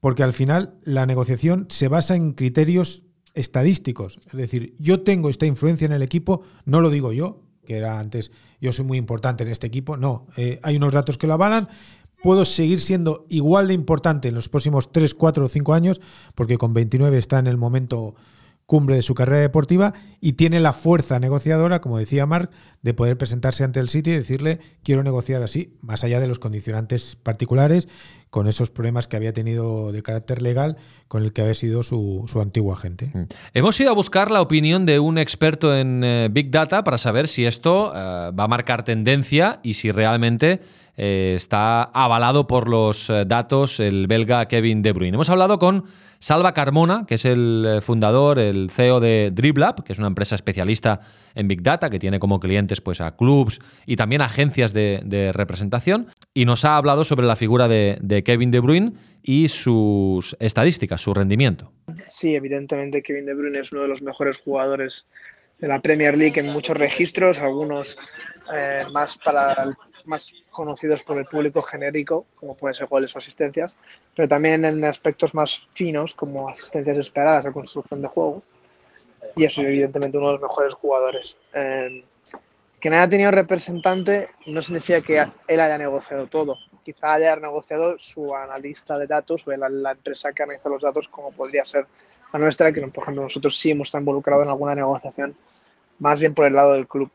porque 0.00 0.22
al 0.22 0.34
final 0.34 0.74
la 0.84 1.06
negociación 1.06 1.66
se 1.70 1.88
basa 1.88 2.14
en 2.14 2.34
criterios 2.34 3.04
estadísticos. 3.32 4.20
Es 4.26 4.36
decir, 4.36 4.74
yo 4.78 5.00
tengo 5.00 5.30
esta 5.30 5.46
influencia 5.46 5.86
en 5.86 5.92
el 5.92 6.02
equipo, 6.02 6.42
no 6.66 6.82
lo 6.82 6.90
digo 6.90 7.12
yo, 7.12 7.40
que 7.64 7.76
era 7.76 7.98
antes, 7.98 8.30
yo 8.60 8.72
soy 8.72 8.84
muy 8.84 8.98
importante 8.98 9.44
en 9.44 9.50
este 9.50 9.66
equipo, 9.66 9.96
no, 9.96 10.26
eh, 10.36 10.60
hay 10.62 10.76
unos 10.76 10.92
datos 10.92 11.18
que 11.18 11.26
lo 11.26 11.32
avalan, 11.32 11.68
puedo 12.22 12.44
seguir 12.44 12.80
siendo 12.80 13.26
igual 13.28 13.68
de 13.68 13.74
importante 13.74 14.28
en 14.28 14.34
los 14.34 14.48
próximos 14.48 14.92
3, 14.92 15.14
4 15.14 15.44
o 15.44 15.48
5 15.48 15.74
años, 15.74 16.00
porque 16.34 16.58
con 16.58 16.72
29 16.72 17.18
está 17.18 17.38
en 17.38 17.46
el 17.46 17.56
momento 17.56 18.14
cumbre 18.66 18.96
de 18.96 19.02
su 19.02 19.14
carrera 19.14 19.40
deportiva 19.40 19.92
y 20.20 20.34
tiene 20.34 20.60
la 20.60 20.72
fuerza 20.72 21.18
negociadora, 21.18 21.80
como 21.80 21.98
decía 21.98 22.26
Marc, 22.26 22.50
de 22.82 22.94
poder 22.94 23.18
presentarse 23.18 23.64
ante 23.64 23.80
el 23.80 23.88
City 23.88 24.10
y 24.10 24.16
decirle 24.16 24.60
quiero 24.82 25.02
negociar 25.02 25.42
así, 25.42 25.76
más 25.82 26.04
allá 26.04 26.20
de 26.20 26.28
los 26.28 26.38
condicionantes 26.38 27.16
particulares, 27.16 27.88
con 28.30 28.48
esos 28.48 28.70
problemas 28.70 29.06
que 29.06 29.16
había 29.16 29.32
tenido 29.32 29.92
de 29.92 30.02
carácter 30.02 30.42
legal 30.42 30.76
con 31.06 31.22
el 31.22 31.32
que 31.32 31.42
había 31.42 31.54
sido 31.54 31.84
su, 31.84 32.24
su 32.26 32.40
antiguo 32.40 32.72
agente. 32.72 33.12
Hemos 33.52 33.78
ido 33.78 33.90
a 33.90 33.94
buscar 33.94 34.30
la 34.30 34.40
opinión 34.40 34.86
de 34.86 34.98
un 34.98 35.18
experto 35.18 35.76
en 35.76 36.02
eh, 36.02 36.28
Big 36.32 36.50
Data 36.50 36.82
para 36.82 36.98
saber 36.98 37.28
si 37.28 37.44
esto 37.44 37.92
eh, 37.94 38.32
va 38.32 38.44
a 38.44 38.48
marcar 38.48 38.84
tendencia 38.84 39.60
y 39.62 39.74
si 39.74 39.92
realmente 39.92 40.60
eh, 40.96 41.34
está 41.36 41.84
avalado 41.84 42.48
por 42.48 42.68
los 42.68 43.08
datos 43.26 43.78
el 43.78 44.08
belga 44.08 44.46
Kevin 44.48 44.82
De 44.82 44.92
Bruyne. 44.92 45.14
Hemos 45.14 45.30
hablado 45.30 45.60
con 45.60 45.84
Salva 46.18 46.54
Carmona, 46.54 47.04
que 47.06 47.16
es 47.16 47.24
el 47.24 47.64
eh, 47.66 47.80
fundador, 47.80 48.38
el 48.38 48.70
CEO 48.70 49.00
de 49.00 49.30
DribLab, 49.32 49.84
que 49.84 49.92
es 49.92 49.98
una 49.98 50.08
empresa 50.08 50.34
especialista 50.34 51.00
en 51.34 51.48
Big 51.48 51.62
Data, 51.62 51.90
que 51.90 51.98
tiene 51.98 52.18
como 52.18 52.40
clientes 52.40 52.80
pues, 52.80 53.00
a 53.00 53.16
clubs 53.16 53.60
y 53.86 53.96
también 53.96 54.22
agencias 54.22 54.72
de, 54.72 55.32
representación, 55.34 56.08
y 56.32 56.44
nos 56.44 56.64
ha 56.64 56.76
hablado 56.76 57.04
sobre 57.04 57.26
la 57.26 57.36
figura 57.36 57.68
de, 57.68 58.22
Kevin 58.24 58.50
De 58.50 58.60
Bruyne 58.60 58.92
y 59.22 59.48
sus 59.48 60.36
estadísticas, 60.38 61.00
su 61.00 61.14
rendimiento. 61.14 61.72
Sí, 61.94 62.34
evidentemente 62.34 63.02
Kevin 63.02 63.26
De 63.26 63.34
Bruyne 63.34 63.60
es 63.60 63.72
uno 63.72 63.82
de 63.82 63.88
los 63.88 64.02
mejores 64.02 64.38
jugadores 64.38 65.06
de 65.58 65.68
la 65.68 65.80
Premier 65.80 66.16
League 66.16 66.38
en 66.38 66.46
muchos 66.46 66.76
registros, 66.76 67.38
algunos 67.38 67.96
eh, 68.54 68.82
más 68.92 69.18
para 69.18 69.74
más 70.06 70.32
conocidos 70.50 71.02
por 71.02 71.18
el 71.18 71.26
público 71.26 71.62
genérico, 71.62 72.26
como 72.36 72.56
pueden 72.56 72.74
ser 72.74 72.86
goles 72.86 73.14
o 73.14 73.18
asistencias, 73.18 73.78
pero 74.14 74.28
también 74.28 74.64
en 74.64 74.84
aspectos 74.84 75.34
más 75.34 75.68
finos 75.72 76.14
como 76.14 76.48
asistencias 76.48 76.96
esperadas 76.96 77.46
o 77.46 77.52
construcción 77.52 78.02
de 78.02 78.08
juego. 78.08 78.42
y 79.36 79.44
es 79.44 79.58
evidentemente 79.58 80.16
uno 80.16 80.28
de 80.28 80.32
los 80.34 80.42
mejores 80.42 80.74
jugadores. 80.74 81.36
Eh, 81.52 82.04
que 82.80 82.90
no 82.90 82.96
haya 82.96 83.08
tenido 83.08 83.30
representante 83.30 84.28
no 84.46 84.60
significa 84.60 85.00
que 85.00 85.26
él 85.48 85.60
haya 85.60 85.78
negociado 85.78 86.26
todo. 86.26 86.58
Quizá 86.84 87.14
haya 87.14 87.34
negociado 87.36 87.98
su 87.98 88.34
analista 88.34 88.98
de 88.98 89.06
datos 89.06 89.42
o 89.46 89.56
la, 89.56 89.70
la 89.70 89.92
empresa 89.92 90.32
que 90.32 90.42
analiza 90.42 90.68
los 90.68 90.82
datos, 90.82 91.08
como 91.08 91.32
podría 91.32 91.64
ser 91.64 91.86
la 92.34 92.38
nuestra, 92.38 92.72
que 92.72 92.82
por 92.88 93.02
ejemplo 93.04 93.22
nosotros 93.22 93.56
sí 93.56 93.70
hemos 93.70 93.88
estado 93.88 94.02
involucrados 94.02 94.44
en 94.44 94.50
alguna 94.50 94.74
negociación, 94.74 95.34
más 95.98 96.20
bien 96.20 96.34
por 96.34 96.44
el 96.44 96.52
lado 96.52 96.74
del 96.74 96.86
club. 96.86 97.10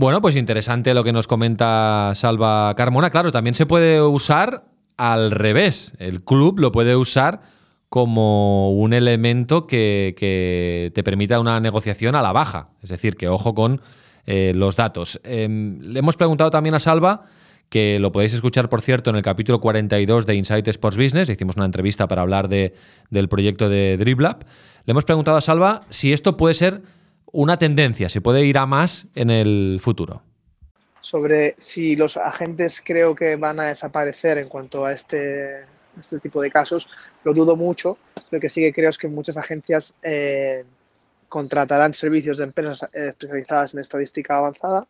Bueno, 0.00 0.22
pues 0.22 0.34
interesante 0.34 0.94
lo 0.94 1.04
que 1.04 1.12
nos 1.12 1.26
comenta 1.26 2.12
Salva 2.14 2.74
Carmona. 2.74 3.10
Claro, 3.10 3.32
también 3.32 3.52
se 3.52 3.66
puede 3.66 4.00
usar 4.00 4.64
al 4.96 5.30
revés. 5.30 5.92
El 5.98 6.24
club 6.24 6.58
lo 6.58 6.72
puede 6.72 6.96
usar 6.96 7.42
como 7.90 8.72
un 8.72 8.94
elemento 8.94 9.66
que, 9.66 10.90
te 10.94 11.02
permita 11.02 11.38
una 11.38 11.60
negociación 11.60 12.14
a 12.14 12.22
la 12.22 12.32
baja. 12.32 12.70
Es 12.82 12.88
decir, 12.88 13.16
que 13.16 13.28
ojo 13.28 13.54
con 13.54 13.82
eh, 14.24 14.54
los 14.56 14.74
datos. 14.74 15.20
Em, 15.22 15.78
le 15.82 15.98
hemos 15.98 16.16
preguntado 16.16 16.50
también 16.50 16.74
a 16.74 16.80
Salva, 16.80 17.26
que 17.68 17.98
lo 17.98 18.10
podéis 18.10 18.32
escuchar, 18.32 18.70
por 18.70 18.80
cierto, 18.80 19.10
en 19.10 19.16
el 19.16 19.22
capítulo 19.22 19.60
42 19.60 20.24
de 20.24 20.34
Insight 20.34 20.66
Sports 20.68 20.96
Business. 20.96 21.28
Hicimos 21.28 21.56
una 21.56 21.66
entrevista 21.66 22.08
para 22.08 22.22
hablar 22.22 22.48
de, 22.48 22.72
del 23.10 23.28
proyecto 23.28 23.68
de 23.68 23.98
DribLab. 23.98 24.46
Le 24.86 24.92
hemos 24.92 25.04
preguntado 25.04 25.36
a 25.36 25.42
Salva 25.42 25.82
si 25.90 26.14
esto 26.14 26.38
puede 26.38 26.54
ser 26.54 26.80
una 27.32 27.58
tendencia, 27.58 28.08
si 28.08 28.20
puede 28.20 28.44
ir 28.44 28.58
a 28.58 28.66
más 28.66 29.06
en 29.14 29.30
el 29.30 29.78
futuro. 29.80 30.22
Sobre 31.00 31.54
si 31.56 31.96
los 31.96 32.16
agentes 32.16 32.82
creo 32.84 33.14
que 33.14 33.36
van 33.36 33.60
a 33.60 33.64
desaparecer 33.64 34.38
en 34.38 34.48
cuanto 34.48 34.84
a 34.84 34.92
este, 34.92 35.64
este 35.98 36.18
tipo 36.20 36.42
de 36.42 36.50
casos, 36.50 36.88
lo 37.24 37.32
dudo 37.32 37.56
mucho. 37.56 37.98
Lo 38.30 38.38
que 38.38 38.48
sí 38.48 38.60
que 38.60 38.72
creo 38.72 38.90
es 38.90 38.98
que 38.98 39.08
muchas 39.08 39.36
agencias 39.36 39.94
eh, 40.02 40.64
contratarán 41.28 41.94
servicios 41.94 42.38
de 42.38 42.44
empresas 42.44 42.88
especializadas 42.92 43.74
en 43.74 43.80
estadística 43.80 44.36
avanzada 44.36 44.86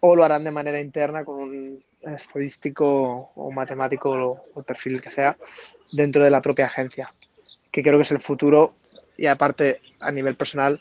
o 0.00 0.14
lo 0.14 0.24
harán 0.24 0.44
de 0.44 0.50
manera 0.50 0.80
interna 0.80 1.24
con 1.24 1.40
un 1.40 1.84
estadístico 2.02 3.32
o 3.34 3.50
matemático 3.50 4.32
o 4.54 4.62
perfil 4.62 5.02
que 5.02 5.10
sea 5.10 5.36
dentro 5.92 6.22
de 6.22 6.30
la 6.30 6.42
propia 6.42 6.66
agencia, 6.66 7.10
que 7.70 7.82
creo 7.82 7.98
que 7.98 8.02
es 8.02 8.12
el 8.12 8.20
futuro 8.20 8.70
y 9.16 9.26
aparte 9.26 9.80
a 10.00 10.10
nivel 10.12 10.36
personal 10.36 10.80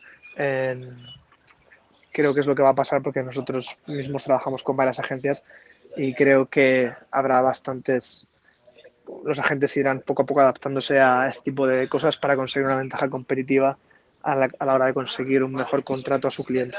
creo 2.12 2.34
que 2.34 2.40
es 2.40 2.48
lo 2.48 2.56
que 2.56 2.64
va 2.64 2.70
a 2.70 2.76
pasar 2.76 3.02
porque 3.02 3.24
nosotros 3.24 3.78
mismos 3.88 4.24
trabajamos 4.24 4.64
con 4.64 4.76
varias 4.76 5.00
agencias 5.00 5.44
y 5.96 6.14
creo 6.14 6.48
que 6.48 6.92
habrá 7.12 7.42
bastantes 7.42 8.30
los 9.24 9.40
agentes 9.40 9.76
irán 9.78 10.04
poco 10.06 10.24
a 10.24 10.26
poco 10.26 10.42
adaptándose 10.42 11.00
a 11.00 11.28
este 11.28 11.52
tipo 11.52 11.66
de 11.66 11.88
cosas 11.88 12.18
para 12.18 12.36
conseguir 12.36 12.68
una 12.68 12.76
ventaja 12.76 13.10
competitiva 13.10 13.78
a 14.24 14.36
la, 14.36 14.50
a 14.60 14.66
la 14.66 14.74
hora 14.74 14.86
de 14.88 14.94
conseguir 14.94 15.44
un 15.44 15.54
mejor 15.54 15.84
contrato 15.84 16.28
a 16.28 16.32
su 16.32 16.44
cliente. 16.44 16.78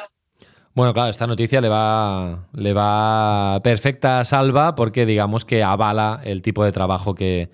Bueno, 0.74 0.92
claro, 0.92 1.10
esta 1.10 1.26
noticia 1.26 1.60
le 1.60 1.68
va, 1.68 2.46
le 2.54 2.72
va 2.72 3.60
perfecta 3.64 4.20
a 4.20 4.24
Salva 4.24 4.74
porque 4.74 5.06
digamos 5.06 5.44
que 5.44 5.62
avala 5.62 6.20
el 6.24 6.42
tipo 6.42 6.64
de 6.64 6.72
trabajo 6.72 7.14
que, 7.14 7.48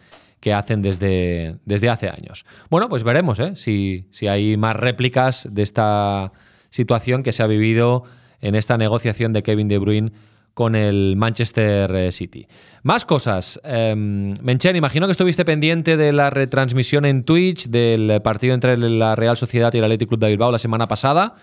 que 0.45 0.53
hacen 0.53 0.83
desde, 0.83 1.57
desde 1.65 1.89
hace 1.89 2.11
años. 2.11 2.45
Bueno, 2.69 2.91
pues 2.91 3.03
veremos 3.03 3.41
¿eh? 3.41 3.55
si, 3.57 4.05
si 4.11 4.29
hay 4.29 4.59
más 4.59 4.77
réplicas 4.77 5.49
de 5.51 5.63
esta 5.63 6.33
situación 6.69 7.23
que 7.23 7.33
se 7.33 7.43
ha 7.43 7.47
vivido 7.47 8.05
en 8.43 8.55
esta 8.55 8.77
negociación 8.77 9.33
de 9.33 9.43
Kevin 9.43 9.69
De 9.69 9.79
Bruyne 9.79 10.13
con 10.53 10.77
el 10.77 11.17
Manchester 11.17 11.91
eh, 11.97 12.13
City. 12.13 12.47
Más 12.83 13.07
cosas. 13.07 13.59
Eh, 13.65 13.95
Menchen, 13.97 14.77
imagino 14.77 15.07
que 15.07 15.13
estuviste 15.13 15.47
pendiente 15.47 15.97
de 15.97 16.13
la 16.13 16.29
retransmisión 16.29 17.07
en 17.07 17.25
Twitch 17.25 17.69
del 17.69 18.21
partido 18.21 18.53
entre 18.53 18.77
la 18.77 19.17
Real 19.17 19.39
Sociedad 19.39 19.73
y 19.73 19.79
el 19.79 19.85
Athletic 19.85 20.11
Club 20.11 20.21
de 20.21 20.29
Bilbao 20.29 20.53
la 20.53 20.59
semana 20.59 20.87
pasada. 20.87 21.37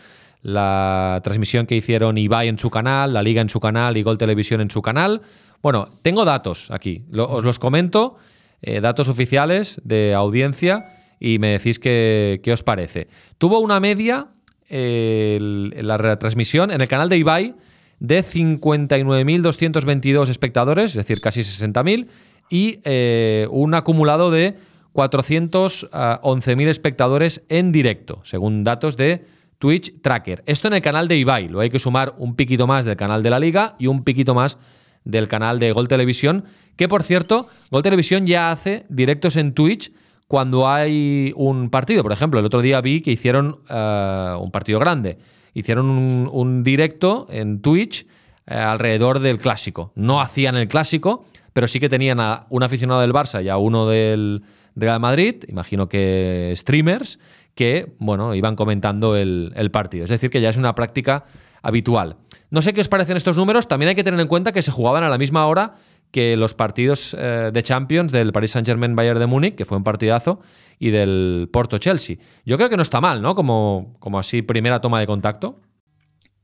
La 0.43 1.22
transmisión 1.24 1.65
que 1.65 1.75
hicieron 1.75 2.20
Ibai 2.20 2.50
en 2.50 2.60
su 2.60 2.70
canal, 2.70 3.13
la 3.13 3.24
Liga 3.24 3.41
en 3.41 3.50
su 3.50 3.60
canal 3.60 3.98
y 3.98 4.03
Gol 4.03 4.20
Televisión 4.20 4.62
en 4.62 4.70
su 4.70 4.84
canal. 4.84 5.24
Bueno, 5.63 5.88
tengo 6.03 6.24
datos 6.24 6.70
aquí. 6.70 7.03
os 7.17 7.43
los 7.43 7.58
comento 7.58 8.17
eh, 8.62 8.82
datos 8.82 9.10
oficiales 9.10 9.82
de 9.84 10.13
audiencia 10.13 10.98
y 11.20 11.39
me 11.39 11.50
decís 11.50 11.80
qué, 11.80 12.41
os 12.51 12.63
parece. 12.63 13.08
Tuvo 13.38 13.60
una 13.60 13.80
media 13.80 14.27
la 14.70 15.98
retransmisión 15.98 16.72
en 16.72 16.80
el 16.80 16.88
canal 16.88 17.10
de 17.10 17.18
Ibai 17.18 17.56
de 18.01 18.24
59.222 18.24 20.30
espectadores, 20.30 20.88
es 20.88 20.96
decir, 20.96 21.22
casi 21.22 21.41
60.000, 21.41 22.08
y 22.50 22.80
eh, 22.84 23.48
un 23.51 23.75
acumulado 23.75 24.32
de 24.32 24.56
411.000 24.94 26.68
espectadores 26.68 27.44
en 27.48 27.72
directo, 27.72 28.22
según 28.24 28.63
datos 28.63 28.98
de 28.98 29.24
Twitch 29.60 30.01
Tracker. 30.01 30.41
Esto 30.48 30.68
en 30.68 30.74
el 30.74 30.82
canal 30.82 31.08
de 31.08 31.18
Ibai, 31.18 31.48
lo 31.48 31.60
hay 31.60 31.70
que 31.70 31.77
sumar 31.77 32.15
un 32.18 32.36
piquito 32.36 32.65
más 32.65 32.86
del 32.86 32.98
canal 32.98 33.22
de 33.22 33.30
la 33.30 33.39
liga 33.39 33.75
y 33.77 33.86
un 33.88 34.03
piquito 34.03 34.34
más 34.34 34.58
del 35.03 35.27
canal 35.27 35.60
de 35.60 35.72
Gol 35.72 35.88
Televisión, 35.88 36.46
que 36.75 36.88
por 36.88 37.03
cierto, 37.03 37.46
Gol 37.70 37.84
Televisión 37.84 38.25
ya 38.25 38.51
hace 38.51 38.86
directos 38.89 39.36
en 39.36 39.53
Twitch 39.53 39.91
cuando 40.27 40.70
hay 40.70 41.34
un 41.36 41.70
partido. 41.70 42.03
Por 42.03 42.12
ejemplo, 42.12 42.39
el 42.39 42.46
otro 42.46 42.62
día 42.62 42.79
vi 42.81 43.01
que 43.01 43.12
hicieron 43.12 43.60
eh, 43.70 44.36
un 44.39 44.51
partido 44.51 44.79
grande. 44.79 45.17
Hicieron 45.53 45.89
un, 45.89 46.63
directo 46.63 47.27
en 47.29 47.62
Twitch 47.62 48.05
eh, 48.48 48.55
alrededor 48.55 49.20
del 49.20 49.39
clásico. 49.39 49.91
No 49.96 50.22
hacían 50.22 50.55
el 50.55 50.70
clásico, 50.70 51.25
pero 51.51 51.67
sí 51.67 51.81
que 51.81 51.89
tenían 51.89 52.22
a 52.22 52.46
un 52.50 52.63
aficionado 52.63 53.01
del 53.01 53.12
Barça 53.12 53.43
y 53.43 53.50
a 53.50 53.58
uno 53.58 53.88
del 53.88 54.43
Real 54.75 55.01
Madrid, 55.01 55.43
imagino 55.50 55.89
que 55.89 56.53
streamers, 56.55 57.20
que 57.53 57.91
bueno, 58.00 58.34
iban 58.34 58.55
comentando 58.55 59.17
el 59.17 59.70
partido. 59.72 60.05
Es 60.05 60.10
decir, 60.10 60.29
que 60.29 60.39
ya 60.39 60.50
es 60.50 60.55
una 60.55 60.75
práctica 60.75 61.25
habitual. 61.62 62.18
No 62.50 62.62
sé 62.62 62.74
qué 62.74 62.82
os 62.82 62.88
parecen 62.88 63.18
estos 63.18 63.38
números, 63.38 63.68
también 63.68 63.89
hay 63.89 63.96
que 63.96 64.03
tener 64.03 64.20
en 64.20 64.27
cuenta 64.27 64.51
que 64.51 64.62
se 64.62 64.72
jugaban 64.72 65.03
a 65.03 65.10
la 65.10 65.18
misma 65.18 65.46
hora 65.48 65.75
que 66.12 66.36
los 66.36 66.53
partidos 66.53 67.15
eh, 67.18 67.51
de 67.53 67.63
Champions 67.63 68.12
del 68.12 68.34
Paris 68.34 68.51
Saint-Germain 68.51 68.96
Bayern 68.96 69.20
de 69.20 69.27
Múnich, 69.27 69.56
que 69.56 69.65
fue 69.65 69.77
un 69.77 69.84
partidazo, 69.84 70.41
y 70.77 70.89
del 70.89 71.50
Porto 71.51 71.77
Chelsea. 71.77 72.18
Yo 72.46 72.58
creo 72.58 72.70
que 72.70 72.75
no 72.75 72.82
está 72.82 73.00
mal, 73.00 73.22
¿no? 73.22 73.36
Como, 73.36 73.96
como 74.00 74.20
así 74.20 74.41
primera 74.41 74.82
toma 74.82 75.00
de 75.00 75.08
contacto. 75.08 75.60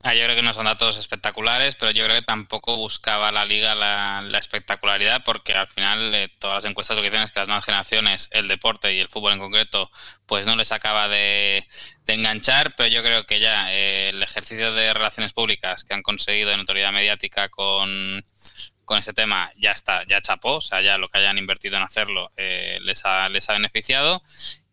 Ah, 0.04 0.14
yo 0.14 0.22
creo 0.24 0.36
que 0.36 0.42
no 0.42 0.54
son 0.54 0.66
datos 0.66 0.96
espectaculares, 0.96 1.74
pero 1.74 1.90
yo 1.90 2.04
creo 2.04 2.16
que 2.16 2.24
tampoco 2.24 2.76
buscaba 2.76 3.32
la 3.32 3.44
liga 3.44 3.74
la, 3.74 4.38
espectacularidad, 4.38 5.24
porque 5.24 5.54
al 5.54 5.66
final 5.66 6.14
eh, 6.14 6.28
todas 6.38 6.62
las 6.62 6.70
encuestas 6.70 6.96
lo 6.96 7.02
que 7.02 7.10
dicen 7.10 7.24
es 7.24 7.32
que 7.32 7.40
las 7.40 7.48
nuevas 7.48 7.64
generaciones, 7.64 8.28
el 8.30 8.46
deporte 8.46 8.94
y 8.94 9.00
el 9.00 9.08
fútbol 9.08 9.32
en 9.32 9.40
concreto, 9.40 9.90
pues 10.24 10.46
no 10.46 10.54
les 10.54 10.70
acaba 10.70 11.08
de, 11.08 11.66
enganchar, 12.06 12.74
pero 12.76 12.88
yo 12.88 13.02
creo 13.02 13.24
que 13.24 13.40
ya 13.40 13.72
eh, 13.74 14.10
el 14.10 14.22
ejercicio 14.22 14.72
de 14.72 14.94
relaciones 14.94 15.32
públicas 15.32 15.82
que 15.84 15.94
han 15.94 16.02
conseguido 16.02 16.50
de 16.50 16.56
notoriedad 16.58 16.92
mediática 16.92 17.48
con, 17.48 18.24
con 18.88 18.98
ese 18.98 19.12
tema 19.12 19.50
ya 19.56 19.72
está, 19.72 20.04
ya 20.06 20.22
chapó, 20.22 20.56
o 20.56 20.60
sea, 20.60 20.80
ya 20.80 20.96
lo 20.96 21.08
que 21.08 21.18
hayan 21.18 21.38
invertido 21.38 21.76
en 21.76 21.82
hacerlo 21.82 22.30
eh, 22.36 22.78
les, 22.82 23.04
ha, 23.04 23.28
les 23.28 23.48
ha 23.50 23.52
beneficiado. 23.52 24.22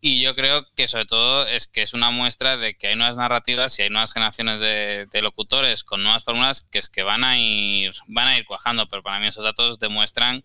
Y 0.08 0.20
yo 0.20 0.36
creo 0.36 0.64
que 0.76 0.86
sobre 0.86 1.04
todo 1.04 1.48
es 1.48 1.66
que 1.66 1.82
es 1.82 1.92
una 1.92 2.12
muestra 2.12 2.56
de 2.56 2.76
que 2.76 2.86
hay 2.86 2.94
nuevas 2.94 3.16
narrativas 3.16 3.76
y 3.76 3.82
hay 3.82 3.90
nuevas 3.90 4.12
generaciones 4.12 4.60
de, 4.60 5.08
locutores 5.20 5.82
con 5.82 6.04
nuevas 6.04 6.22
fórmulas 6.22 6.64
que 6.70 6.78
es 6.78 6.88
que 6.88 7.02
van 7.02 7.24
a 7.24 7.40
ir, 7.40 7.92
van 8.06 8.28
a 8.28 8.38
ir 8.38 8.44
cuajando, 8.44 8.86
pero 8.88 9.02
para 9.02 9.18
mí 9.18 9.26
esos 9.26 9.42
datos 9.42 9.80
demuestran 9.80 10.44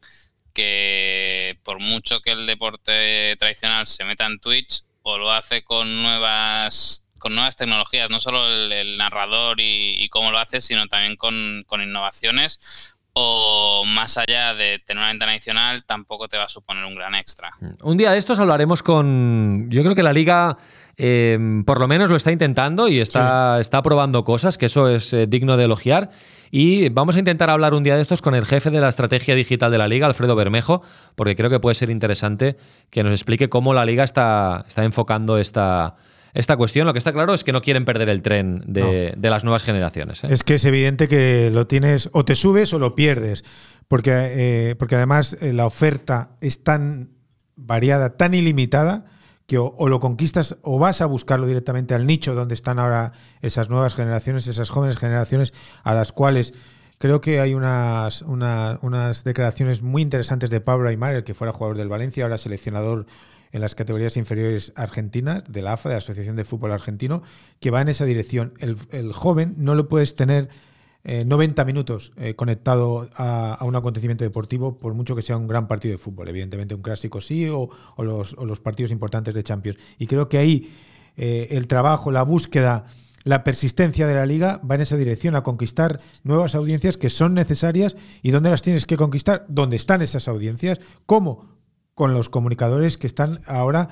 que 0.51 1.59
por 1.61 1.79
mucho 1.79 2.21
que 2.21 2.31
el 2.31 2.47
deporte 2.47 3.35
tradicional 3.37 3.85
se 3.85 4.03
meta 4.03 4.25
en 4.25 4.39
Twitch, 4.39 4.81
o 5.03 5.19
lo 5.19 5.31
hace 5.31 5.63
con 5.63 6.01
nuevas 6.01 7.07
con 7.19 7.35
nuevas 7.35 7.55
tecnologías, 7.55 8.09
no 8.09 8.19
solo 8.19 8.47
el, 8.47 8.97
narrador 8.97 9.57
y, 9.59 10.09
cómo 10.09 10.31
lo 10.31 10.39
hace, 10.39 10.59
sino 10.59 10.87
también 10.87 11.17
con, 11.17 11.63
con 11.67 11.83
innovaciones 11.83 12.97
o 13.13 13.83
más 13.85 14.17
allá 14.17 14.53
de 14.53 14.79
tener 14.79 15.01
una 15.01 15.09
ventana 15.09 15.33
adicional, 15.33 15.83
tampoco 15.85 16.27
te 16.27 16.37
va 16.37 16.45
a 16.45 16.49
suponer 16.49 16.85
un 16.85 16.95
gran 16.95 17.15
extra. 17.15 17.51
Un 17.81 17.97
día 17.97 18.11
de 18.11 18.17
estos 18.17 18.39
hablaremos 18.39 18.83
con. 18.83 19.67
Yo 19.69 19.83
creo 19.83 19.95
que 19.95 20.03
la 20.03 20.13
liga. 20.13 20.57
Em, 20.97 21.63
por 21.63 21.79
lo 21.79 21.87
menos 21.87 22.09
lo 22.11 22.15
está 22.15 22.31
intentando 22.31 22.87
y 22.87 22.99
está, 22.99 23.59
está 23.59 23.81
probando 23.81 24.23
cosas, 24.23 24.57
que 24.57 24.67
eso 24.67 24.87
es 24.87 25.13
eh, 25.13 25.25
digno 25.25 25.57
de 25.57 25.63
elogiar. 25.63 26.09
Y 26.51 26.89
vamos 26.89 27.15
a 27.15 27.19
intentar 27.19 27.49
hablar 27.49 27.73
un 27.73 27.81
día 27.81 27.95
de 27.95 28.01
estos 28.01 28.21
con 28.21 28.35
el 28.35 28.45
jefe 28.45 28.69
de 28.69 28.81
la 28.81 28.89
estrategia 28.89 29.33
digital 29.33 29.71
de 29.71 29.77
la 29.77 29.87
liga, 29.87 30.05
Alfredo 30.05 30.35
Bermejo, 30.35 30.83
porque 31.15 31.35
creo 31.35 31.49
que 31.49 31.61
puede 31.61 31.75
ser 31.75 31.89
interesante 31.89 32.57
que 32.89 33.03
nos 33.03 33.13
explique 33.13 33.49
cómo 33.49 33.73
la 33.73 33.85
liga 33.85 34.03
está, 34.03 34.65
está 34.67 34.83
enfocando 34.83 35.37
esta, 35.37 35.95
esta 36.33 36.57
cuestión. 36.57 36.87
Lo 36.87 36.93
que 36.93 36.99
está 36.99 37.13
claro 37.13 37.33
es 37.33 37.43
que 37.43 37.51
no 37.51 37.61
quieren 37.61 37.85
perder 37.85 38.09
el 38.09 38.21
tren 38.21 38.63
de, 38.65 39.15
las 39.21 39.43
nuevas 39.43 39.63
generaciones. 39.63 40.23
¿eh? 40.23 40.27
Es 40.29 40.43
que 40.43 40.55
es 40.55 40.65
evidente 40.65 41.07
que 41.07 41.49
lo 41.51 41.67
tienes 41.67 42.09
o 42.13 42.25
te 42.25 42.35
subes 42.35 42.73
o 42.73 42.79
lo 42.79 42.95
pierdes, 42.95 43.43
porque, 43.87 44.11
eh, 44.13 44.75
porque 44.77 44.95
además 44.95 45.37
eh, 45.41 45.53
la 45.53 45.65
oferta 45.65 46.31
es 46.41 46.63
tan 46.63 47.09
variada, 47.55 48.17
tan 48.17 48.33
ilimitada, 48.33 49.05
que 49.45 49.57
o, 49.57 49.89
lo 49.89 49.99
conquistas 49.99 50.55
o 50.61 50.79
vas 50.79 51.01
a 51.01 51.05
buscarlo 51.05 51.45
directamente 51.45 51.93
al 51.93 52.07
nicho 52.07 52.33
donde 52.35 52.53
están 52.53 52.79
ahora 52.79 53.11
esas 53.41 53.69
nuevas 53.69 53.95
generaciones, 53.95 54.47
esas 54.47 54.69
jóvenes 54.69 54.97
generaciones 54.97 55.53
a 55.83 55.93
las 55.93 56.11
cuales... 56.11 56.53
Creo 56.97 57.19
que 57.19 57.39
hay 57.39 57.55
unas, 57.55 58.21
unas 58.21 59.23
declaraciones 59.23 59.81
muy 59.81 60.03
interesantes 60.03 60.51
de 60.51 60.61
Pablo 60.61 60.87
Aymar, 60.87 61.15
el 61.15 61.23
que 61.23 61.33
fuera 61.33 61.51
jugador 61.51 61.75
del 61.75 61.89
Valencia, 61.89 62.25
ahora 62.25 62.37
seleccionador 62.37 63.07
en 63.51 63.61
las 63.61 63.75
categorías 63.75 64.17
inferiores 64.17 64.73
argentinas, 64.75 65.43
de 65.47 65.61
la 65.61 65.73
AFA, 65.73 65.89
de 65.89 65.95
la 65.95 65.99
Asociación 65.99 66.35
de 66.35 66.45
Fútbol 66.45 66.71
Argentino, 66.71 67.21
que 67.59 67.71
va 67.71 67.81
en 67.81 67.89
esa 67.89 68.05
dirección. 68.05 68.53
El, 68.59 69.13
joven 69.13 69.55
no 69.57 69.75
lo 69.75 69.89
puedes 69.89 70.15
tener 70.15 70.49
90 71.03 71.61
eh, 71.61 71.65
minutos 71.65 72.13
eh, 72.15 72.35
conectado 72.35 73.09
a, 73.15 73.57
un 73.61 73.75
acontecimiento 73.75 74.23
deportivo, 74.23 74.77
por 74.77 74.93
mucho 74.93 75.15
que 75.15 75.21
sea 75.21 75.37
un 75.37 75.47
gran 75.47 75.67
partido 75.67 75.93
de 75.93 75.97
fútbol. 75.97 76.29
Evidentemente, 76.29 76.75
un 76.75 76.81
clásico 76.81 77.19
sí, 77.19 77.47
o, 77.49 77.69
los, 77.97 78.59
partidos 78.61 78.91
importantes 78.91 79.33
de 79.33 79.43
Champions. 79.43 79.77
Y 79.97 80.07
creo 80.07 80.29
que 80.29 80.37
ahí 80.37 80.73
eh, 81.17 81.49
el 81.51 81.67
trabajo, 81.67 82.11
la 82.11 82.23
búsqueda, 82.23 82.85
la 83.23 83.43
persistencia 83.43 84.07
de 84.07 84.15
la 84.15 84.25
liga 84.25 84.61
va 84.69 84.75
en 84.75 84.81
esa 84.81 84.95
dirección, 84.95 85.35
a 85.35 85.43
conquistar 85.43 85.97
nuevas 86.23 86.55
audiencias 86.55 86.97
que 86.97 87.09
son 87.09 87.33
necesarias. 87.33 87.97
¿Y 88.21 88.31
dónde 88.31 88.49
las 88.49 88.61
tienes 88.61 88.85
que 88.85 88.95
conquistar? 88.95 89.45
¿Dónde 89.49 89.75
están 89.75 90.01
esas 90.01 90.27
audiencias? 90.27 90.79
¿Cómo? 91.05 91.41
Con 92.01 92.15
los 92.15 92.29
comunicadores 92.29 92.97
que 92.97 93.05
están 93.05 93.41
ahora 93.45 93.89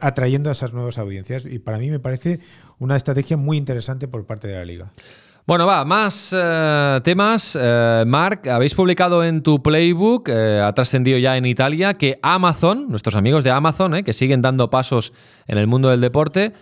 atrayendo 0.00 0.50
a 0.50 0.52
esas 0.52 0.74
nuevas 0.74 0.98
audiencias. 0.98 1.46
Y 1.46 1.58
para 1.58 1.78
mí 1.78 1.90
me 1.90 1.98
parece 1.98 2.38
una 2.78 2.96
estrategia 2.96 3.38
muy 3.38 3.56
interesante 3.56 4.08
por 4.08 4.26
parte 4.26 4.46
de 4.46 4.56
la 4.56 4.64
liga. 4.66 4.92
Bueno, 5.46 5.64
va, 5.64 5.82
más 5.86 6.34
eh, 6.36 7.00
temas. 7.02 7.56
Eh, 7.58 8.04
Mark, 8.06 8.46
habéis 8.46 8.74
publicado 8.74 9.24
en 9.24 9.42
tu 9.42 9.62
playbook, 9.62 10.28
eh, 10.28 10.60
ha 10.62 10.70
trascendido 10.74 11.16
ya 11.16 11.38
en 11.38 11.46
Italia, 11.46 11.94
que 11.94 12.18
Amazon, 12.20 12.88
nuestros 12.90 13.16
amigos 13.16 13.42
de 13.42 13.52
Amazon, 13.52 14.04
que 14.04 14.12
siguen 14.12 14.42
dando 14.42 14.68
pasos 14.68 15.14
en 15.46 15.56
el 15.56 15.66
mundo 15.66 15.88
del 15.88 16.02
deporte, 16.02 16.52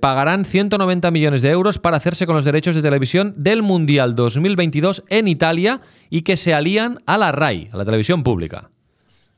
pagarán 0.00 0.44
190 0.44 1.10
millones 1.10 1.42
de 1.42 1.50
euros 1.50 1.80
para 1.80 1.96
hacerse 1.96 2.24
con 2.24 2.36
los 2.36 2.44
derechos 2.44 2.76
de 2.76 2.82
televisión 2.82 3.34
del 3.36 3.62
Mundial 3.62 4.14
2022 4.14 5.02
en 5.08 5.26
Italia 5.26 5.80
y 6.08 6.22
que 6.22 6.36
se 6.36 6.54
alían 6.54 7.00
a 7.06 7.18
la 7.18 7.32
RAI, 7.32 7.68
a 7.72 7.76
la 7.76 7.84
televisión 7.84 8.22
pública. 8.22 8.70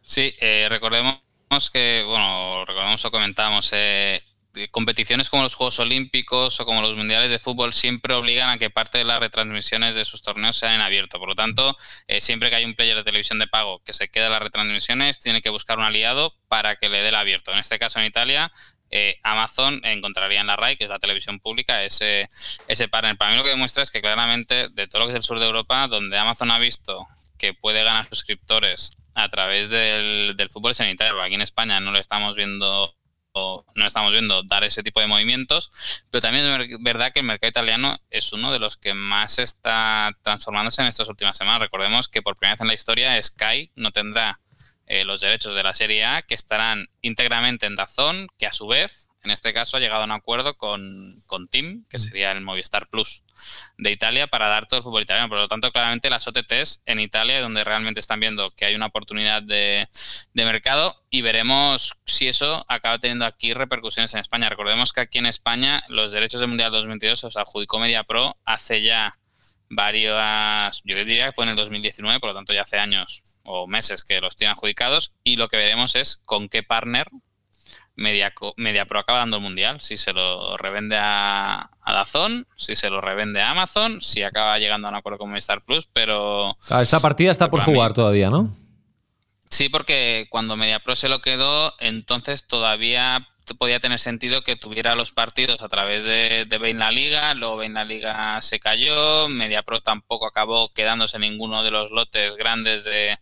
Sí, 0.02 0.34
recordemos 0.68 1.20
que, 1.72 2.04
bueno, 2.06 2.64
recordemos 2.64 3.04
o 3.04 3.10
comentamos, 3.10 3.72
competiciones 4.70 5.30
como 5.30 5.42
los 5.42 5.54
Juegos 5.54 5.78
Olímpicos 5.78 6.60
o 6.60 6.66
como 6.66 6.82
los 6.82 6.96
Mundiales 6.96 7.30
de 7.30 7.38
Fútbol 7.38 7.72
siempre 7.72 8.14
obligan 8.14 8.50
a 8.50 8.58
que 8.58 8.70
parte 8.70 8.98
de 8.98 9.04
las 9.04 9.20
retransmisiones 9.20 9.94
de 9.94 10.04
sus 10.04 10.22
torneos 10.22 10.56
sean 10.56 10.74
en 10.74 10.80
abierto. 10.80 11.18
Por 11.18 11.28
lo 11.28 11.34
tanto, 11.34 11.76
eh, 12.06 12.20
siempre 12.20 12.50
que 12.50 12.56
hay 12.56 12.64
un 12.64 12.74
player 12.74 12.96
de 12.96 13.04
televisión 13.04 13.38
de 13.38 13.46
pago 13.46 13.82
que 13.84 13.92
se 13.92 14.08
queda 14.08 14.26
en 14.26 14.32
las 14.32 14.42
retransmisiones, 14.42 15.18
tiene 15.18 15.40
que 15.40 15.50
buscar 15.50 15.78
un 15.78 15.84
aliado 15.84 16.34
para 16.48 16.76
que 16.76 16.88
le 16.88 17.00
dé 17.00 17.08
el 17.08 17.14
abierto. 17.14 17.52
En 17.52 17.58
este 17.58 17.78
caso, 17.78 17.98
en 18.00 18.06
Italia, 18.06 18.52
eh, 18.90 19.18
Amazon 19.22 19.80
encontraría 19.84 20.40
en 20.40 20.46
la 20.46 20.56
RAI, 20.56 20.76
que 20.76 20.84
es 20.84 20.90
la 20.90 20.98
televisión 20.98 21.40
pública, 21.40 21.82
ese, 21.82 22.28
ese 22.68 22.88
partner. 22.88 23.16
Para 23.16 23.30
mí 23.30 23.38
lo 23.38 23.44
que 23.44 23.50
demuestra 23.50 23.82
es 23.82 23.90
que 23.90 24.02
claramente 24.02 24.68
de 24.68 24.86
todo 24.86 25.00
lo 25.00 25.06
que 25.06 25.12
es 25.12 25.16
el 25.16 25.22
sur 25.22 25.38
de 25.40 25.46
Europa, 25.46 25.88
donde 25.88 26.18
Amazon 26.18 26.50
ha 26.50 26.58
visto 26.58 27.06
que 27.42 27.54
puede 27.54 27.82
ganar 27.82 28.06
suscriptores 28.08 28.92
a 29.16 29.28
través 29.28 29.68
del, 29.68 30.34
del 30.36 30.48
fútbol 30.48 30.76
sanitario, 30.76 31.20
aquí 31.20 31.34
en 31.34 31.42
España 31.42 31.80
no 31.80 31.90
lo 31.90 31.98
estamos 31.98 32.36
viendo 32.36 32.94
no 33.34 33.86
estamos 33.86 34.12
viendo 34.12 34.42
dar 34.42 34.62
ese 34.62 34.82
tipo 34.82 35.00
de 35.00 35.06
movimientos, 35.06 36.04
pero 36.10 36.20
también 36.20 36.44
es 36.44 36.68
verdad 36.82 37.12
que 37.12 37.20
el 37.20 37.26
mercado 37.26 37.48
italiano 37.48 37.96
es 38.10 38.32
uno 38.32 38.52
de 38.52 38.58
los 38.58 38.76
que 38.76 38.94
más 38.94 39.38
está 39.38 40.16
transformándose 40.22 40.82
en 40.82 40.88
estas 40.88 41.08
últimas 41.08 41.36
semanas. 41.36 41.62
Recordemos 41.62 42.08
que 42.08 42.20
por 42.20 42.36
primera 42.36 42.54
vez 42.54 42.60
en 42.60 42.68
la 42.68 42.74
historia 42.74 43.20
Sky 43.22 43.72
no 43.74 43.90
tendrá 43.90 44.40
eh, 44.86 45.04
los 45.04 45.22
derechos 45.22 45.54
de 45.54 45.62
la 45.62 45.72
Serie 45.72 46.04
A 46.04 46.20
que 46.20 46.34
estarán 46.34 46.88
íntegramente 47.00 47.66
en 47.66 47.74
Dazón, 47.74 48.26
que 48.38 48.46
a 48.46 48.52
su 48.52 48.66
vez 48.66 49.08
en 49.24 49.30
este 49.30 49.52
caso 49.52 49.76
ha 49.76 49.80
llegado 49.80 50.02
a 50.02 50.04
un 50.04 50.12
acuerdo 50.12 50.56
con, 50.56 51.14
con 51.26 51.48
Team, 51.48 51.84
que 51.88 51.98
mm. 51.98 52.00
sería 52.00 52.32
el 52.32 52.40
Movistar 52.40 52.88
Plus 52.88 53.24
de 53.78 53.90
Italia, 53.90 54.26
para 54.26 54.48
dar 54.48 54.66
todo 54.66 54.78
el 54.78 54.84
fútbol 54.84 55.02
italiano. 55.02 55.28
Por 55.28 55.38
lo 55.38 55.48
tanto, 55.48 55.70
claramente 55.72 56.10
las 56.10 56.26
OTTs 56.26 56.82
en 56.86 57.00
Italia, 57.00 57.40
donde 57.40 57.64
realmente 57.64 58.00
están 58.00 58.20
viendo 58.20 58.50
que 58.50 58.64
hay 58.64 58.74
una 58.74 58.86
oportunidad 58.86 59.42
de, 59.42 59.88
mercado, 60.34 60.96
y 61.10 61.22
veremos 61.22 61.94
si 62.04 62.28
eso 62.28 62.64
acaba 62.68 62.98
teniendo 62.98 63.24
aquí 63.24 63.54
repercusiones 63.54 64.12
en 64.14 64.20
España. 64.20 64.48
Recordemos 64.48 64.92
que 64.92 65.00
aquí 65.00 65.18
en 65.18 65.26
España 65.26 65.82
los 65.88 66.12
derechos 66.12 66.40
del 66.40 66.48
Mundial 66.48 66.72
2022 66.72 67.20
se 67.20 67.38
adjudicó 67.38 67.78
Media 67.78 68.02
Pro 68.04 68.36
hace 68.44 68.82
ya 68.82 69.18
varias, 69.70 70.82
yo 70.84 70.96
diría 70.96 71.26
que 71.26 71.32
fue 71.32 71.44
en 71.44 71.50
el 71.50 71.56
2019, 71.56 72.20
por 72.20 72.30
lo 72.30 72.34
tanto 72.34 72.52
ya 72.52 72.62
hace 72.62 72.78
años 72.78 73.22
o 73.42 73.66
meses 73.66 74.04
que 74.04 74.20
los 74.20 74.36
tienen 74.36 74.52
adjudicados, 74.52 75.14
y 75.24 75.36
lo 75.36 75.48
que 75.48 75.56
veremos 75.56 75.96
es 75.96 76.18
con 76.18 76.48
qué 76.48 76.62
partner 76.62 77.08
Media, 77.94 78.32
Pro 78.86 78.98
acaba 78.98 79.18
dando 79.18 79.36
el 79.36 79.42
mundial. 79.42 79.80
Si 79.80 79.96
se 79.96 80.12
lo 80.12 80.56
revende 80.56 80.96
a, 80.98 81.70
a 81.80 81.92
Dazón, 81.92 82.46
si 82.56 82.74
se 82.74 82.90
lo 82.90 83.00
revende 83.00 83.40
a 83.40 83.50
Amazon, 83.50 84.00
si 84.00 84.22
acaba 84.22 84.58
llegando 84.58 84.88
a 84.88 84.90
un 84.90 84.96
acuerdo 84.96 85.18
con 85.18 85.30
Movistar 85.30 85.62
Plus, 85.64 85.88
pero. 85.92 86.56
Ah, 86.70 86.82
esta 86.82 87.00
partida 87.00 87.30
está 87.30 87.50
por 87.50 87.60
jugar 87.60 87.92
todavía, 87.92 88.30
¿no? 88.30 88.54
Sí, 89.50 89.68
porque 89.68 90.26
cuando 90.30 90.56
MediaPro 90.56 90.96
se 90.96 91.10
lo 91.10 91.20
quedó, 91.20 91.74
entonces 91.78 92.46
todavía 92.46 93.28
podía 93.56 93.80
tener 93.80 93.98
sentido 93.98 94.42
que 94.42 94.56
tuviera 94.56 94.94
los 94.94 95.12
partidos 95.12 95.62
a 95.62 95.68
través 95.68 96.04
de, 96.04 96.44
de 96.46 96.74
la 96.74 96.90
Liga, 96.90 97.34
luego 97.34 97.56
Bain 97.56 97.74
la 97.74 97.84
Liga 97.84 98.40
se 98.40 98.60
cayó, 98.60 99.28
MediaPro 99.28 99.80
tampoco 99.80 100.26
acabó 100.26 100.72
quedándose 100.72 101.18
ninguno 101.18 101.62
de 101.62 101.70
los 101.70 101.90
lotes 101.90 102.34
grandes 102.36 102.84
de, 102.84 103.18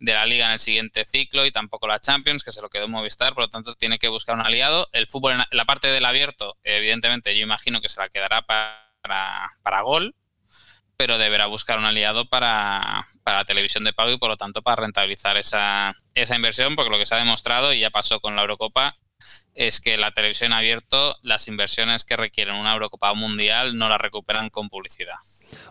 la 0.00 0.26
Liga 0.26 0.46
en 0.46 0.52
el 0.52 0.58
siguiente 0.58 1.04
ciclo 1.04 1.46
y 1.46 1.50
tampoco 1.50 1.86
la 1.86 2.00
Champions, 2.00 2.42
que 2.42 2.52
se 2.52 2.62
lo 2.62 2.68
quedó 2.68 2.88
Movistar, 2.88 3.34
por 3.34 3.44
lo 3.44 3.50
tanto 3.50 3.74
tiene 3.74 3.98
que 3.98 4.08
buscar 4.08 4.34
un 4.36 4.46
aliado. 4.46 4.88
El 4.92 5.06
fútbol, 5.06 5.32
en 5.32 5.44
la 5.50 5.64
parte 5.64 5.88
del 5.88 6.04
abierto, 6.04 6.56
evidentemente 6.64 7.34
yo 7.36 7.42
imagino 7.42 7.80
que 7.80 7.88
se 7.88 8.00
la 8.00 8.08
quedará 8.08 8.42
para, 8.42 9.56
para 9.62 9.80
gol, 9.82 10.14
pero 10.96 11.16
deberá 11.16 11.46
buscar 11.46 11.78
un 11.78 11.86
aliado 11.86 12.28
para, 12.28 13.06
para, 13.24 13.38
la 13.38 13.44
televisión 13.44 13.84
de 13.84 13.92
pago 13.92 14.10
y 14.10 14.18
por 14.18 14.28
lo 14.28 14.36
tanto 14.36 14.62
para 14.62 14.82
rentabilizar 14.82 15.36
esa, 15.36 15.94
esa 16.14 16.36
inversión, 16.36 16.76
porque 16.76 16.90
lo 16.90 16.98
que 16.98 17.06
se 17.06 17.14
ha 17.14 17.18
demostrado, 17.18 17.72
y 17.72 17.80
ya 17.80 17.90
pasó 17.90 18.20
con 18.20 18.36
la 18.36 18.42
Eurocopa, 18.42 18.98
es 19.54 19.80
que 19.80 19.96
la 19.96 20.12
televisión 20.12 20.52
abierto, 20.52 21.16
las 21.22 21.48
inversiones 21.48 22.04
que 22.04 22.16
requieren 22.16 22.54
una 22.54 22.72
Eurocopa 22.72 23.12
Mundial 23.14 23.76
no 23.76 23.88
las 23.88 24.00
recuperan 24.00 24.50
con 24.50 24.68
publicidad. 24.68 25.14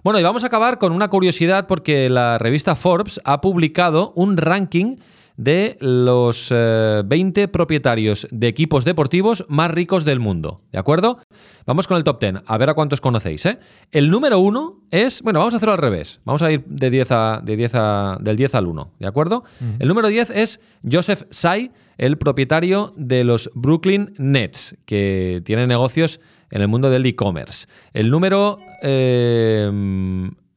Bueno, 0.03 0.19
y 0.19 0.23
vamos 0.23 0.43
a 0.43 0.47
acabar 0.47 0.77
con 0.77 0.91
una 0.91 1.09
curiosidad 1.09 1.67
porque 1.67 2.09
la 2.09 2.37
revista 2.37 2.75
Forbes 2.75 3.19
ha 3.23 3.41
publicado 3.41 4.13
un 4.15 4.37
ranking 4.37 4.97
de 5.39 5.77
los 5.79 6.49
20 6.49 7.41
eh, 7.41 7.47
propietarios 7.47 8.27
de 8.29 8.49
equipos 8.49 8.83
deportivos 8.83 9.45
más 9.47 9.71
ricos 9.71 10.03
del 10.03 10.19
mundo. 10.19 10.59
¿De 10.73 10.77
acuerdo? 10.77 11.19
Vamos 11.65 11.87
con 11.87 11.95
el 11.95 12.03
top 12.03 12.19
10, 12.19 12.43
a 12.45 12.57
ver 12.57 12.69
a 12.69 12.73
cuántos 12.73 12.99
conocéis. 12.99 13.45
¿eh? 13.45 13.57
El 13.91 14.09
número 14.09 14.39
1 14.39 14.81
es, 14.91 15.21
bueno, 15.21 15.39
vamos 15.39 15.53
a 15.53 15.57
hacerlo 15.57 15.71
al 15.71 15.77
revés. 15.77 16.19
Vamos 16.25 16.41
a 16.41 16.51
ir 16.51 16.65
de 16.65 16.89
10 16.89 17.11
a, 17.11 17.41
de 17.41 17.55
10 17.55 17.71
a, 17.75 18.17
del 18.19 18.35
10 18.35 18.53
al 18.53 18.67
1, 18.67 18.91
¿de 18.99 19.07
acuerdo? 19.07 19.45
El 19.79 19.87
número 19.87 20.09
10 20.09 20.29
es 20.31 20.59
Joseph 20.89 21.29
Tsai, 21.29 21.71
el 21.97 22.17
propietario 22.17 22.91
de 22.97 23.23
los 23.23 23.49
Brooklyn 23.53 24.13
Nets, 24.17 24.75
que 24.85 25.41
tiene 25.45 25.67
negocios 25.67 26.19
en 26.51 26.61
el 26.61 26.67
mundo 26.67 26.89
del 26.89 27.05
e-commerce. 27.05 27.65
El 27.93 28.11
número 28.11 28.59
9, 28.83 28.89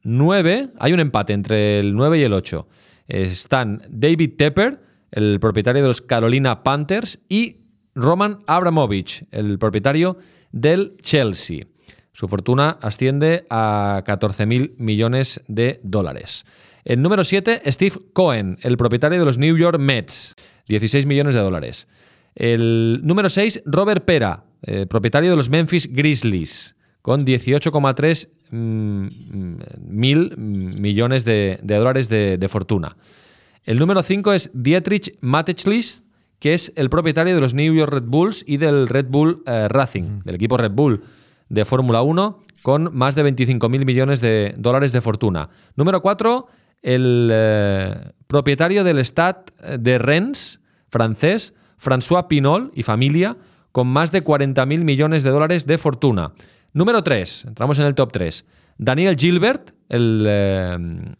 eh, 0.05 0.67
hay 0.77 0.91
un 0.91 0.99
empate 0.99 1.31
entre 1.31 1.79
el 1.79 1.95
9 1.95 2.19
y 2.19 2.23
el 2.23 2.33
8 2.33 2.67
están 3.07 3.81
David 3.89 4.33
Tepper, 4.37 4.81
el 5.11 5.39
propietario 5.39 5.81
de 5.81 5.87
los 5.87 6.01
Carolina 6.01 6.63
Panthers, 6.63 7.19
y 7.29 7.57
Roman 7.95 8.39
Abramovich, 8.47 9.25
el 9.31 9.59
propietario 9.59 10.17
del 10.51 10.97
Chelsea. 11.01 11.67
Su 12.13 12.27
fortuna 12.27 12.77
asciende 12.81 13.45
a 13.49 14.03
14.000 14.05 14.75
millones 14.77 15.41
de 15.47 15.79
dólares. 15.83 16.45
El 16.85 17.01
número 17.01 17.23
7, 17.23 17.61
Steve 17.71 17.97
Cohen, 18.13 18.57
el 18.61 18.77
propietario 18.77 19.19
de 19.19 19.25
los 19.25 19.37
New 19.37 19.57
York 19.57 19.79
Mets, 19.79 20.35
16 20.67 21.05
millones 21.05 21.33
de 21.33 21.39
dólares. 21.39 21.87
El 22.35 23.01
número 23.03 23.29
6, 23.29 23.63
Robert 23.65 24.05
Pera, 24.05 24.43
eh, 24.63 24.85
propietario 24.85 25.29
de 25.29 25.35
los 25.35 25.49
Memphis 25.49 25.91
Grizzlies, 25.91 26.75
con 27.03 27.23
18,3 27.23 28.29
Mm, 28.53 29.07
mil 29.87 30.37
millones 30.37 31.25
de, 31.25 31.57
dólares 31.63 32.07
de, 32.07 32.47
fortuna. 32.47 32.95
El 33.65 33.79
número 33.79 34.03
5 34.03 34.31
es 34.31 34.51
Dietrich 34.53 35.17
Mateschlis, 35.21 36.03
que 36.37 36.53
es 36.53 36.71
el 36.75 36.91
propietario 36.91 37.33
de 37.33 37.41
los 37.41 37.55
New 37.55 37.73
York 37.73 37.91
Red 37.91 38.03
Bulls 38.03 38.43
y 38.45 38.57
del 38.57 38.87
Red 38.87 39.07
Bull 39.09 39.41
eh, 39.47 39.67
Racing, 39.69 40.19
del 40.23 40.35
equipo 40.35 40.55
Red 40.57 40.73
Bull 40.73 41.01
de 41.49 41.65
Fórmula 41.65 42.03
1, 42.03 42.41
con 42.61 42.95
más 42.95 43.15
de 43.15 43.23
25 43.23 43.69
mil 43.69 43.85
millones 43.85 44.21
de 44.21 44.53
dólares 44.55 44.91
de 44.91 45.01
fortuna. 45.01 45.49
Número 45.75 46.03
4, 46.03 46.45
el 46.83 47.29
eh, 47.31 48.11
propietario 48.27 48.83
del 48.83 48.99
Stade 49.03 49.45
de 49.79 49.97
Rennes, 49.97 50.59
francés, 50.89 51.55
François 51.83 52.27
Pinol 52.27 52.71
y 52.75 52.83
familia, 52.83 53.35
con 53.71 53.87
más 53.87 54.11
de 54.11 54.21
40 54.21 54.63
mil 54.67 54.83
millones 54.83 55.23
de 55.23 55.31
dólares 55.31 55.65
de 55.65 55.79
fortuna. 55.79 56.33
Número 56.73 57.03
3, 57.03 57.45
entramos 57.45 57.77
en 57.77 57.85
el 57.85 57.93
top 57.93 58.11
3. 58.11 58.45
Daniel 58.79 59.15
Gilbert, 59.15 59.71
el 59.89 60.25
eh, 60.27 60.77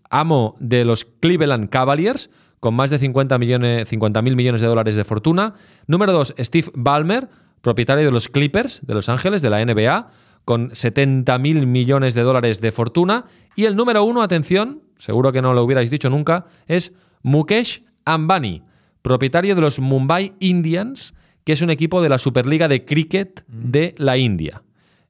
amo 0.10 0.56
de 0.60 0.84
los 0.84 1.06
Cleveland 1.06 1.70
Cavaliers, 1.70 2.32
con 2.60 2.74
más 2.74 2.90
de 2.90 2.98
50 2.98 3.38
millones, 3.38 3.92
50.000 3.92 4.36
millones 4.36 4.62
de 4.62 4.68
dólares 4.68 4.96
de 4.96 5.04
fortuna. 5.04 5.54
Número 5.86 6.12
2, 6.12 6.36
Steve 6.40 6.72
Ballmer, 6.74 7.30
propietario 7.62 8.06
de 8.06 8.12
los 8.12 8.30
Clippers 8.30 8.82
de 8.86 8.96
Los 8.96 9.10
Ángeles, 9.10 9.44
de 9.44 9.50
la 9.52 9.64
NBA, 9.64 10.10
con 10.44 10.72
70.000 10.72 11.68
millones 11.68 12.16
de 12.16 12.24
dólares 12.24 12.60
de 12.60 12.72
fortuna. 12.72 13.26
Y 13.56 13.66
el 13.66 13.76
número 13.76 14.04
1, 14.04 14.24
atención, 14.24 14.82
seguro 14.98 15.32
que 15.32 15.42
no 15.42 15.54
lo 15.54 15.64
hubierais 15.64 15.92
dicho 15.92 16.10
nunca, 16.10 16.46
es 16.66 16.94
Mukesh 17.22 17.84
Ambani, 18.06 18.64
propietario 19.04 19.54
de 19.54 19.62
los 19.62 19.80
Mumbai 19.80 20.34
Indians, 20.40 21.14
que 21.44 21.54
es 21.54 21.62
un 21.62 21.70
equipo 21.70 22.02
de 22.02 22.10
la 22.10 22.18
Superliga 22.18 22.68
de 22.68 22.86
Cricket 22.86 23.46
de 23.48 23.94
la 23.98 24.18
India. 24.18 24.64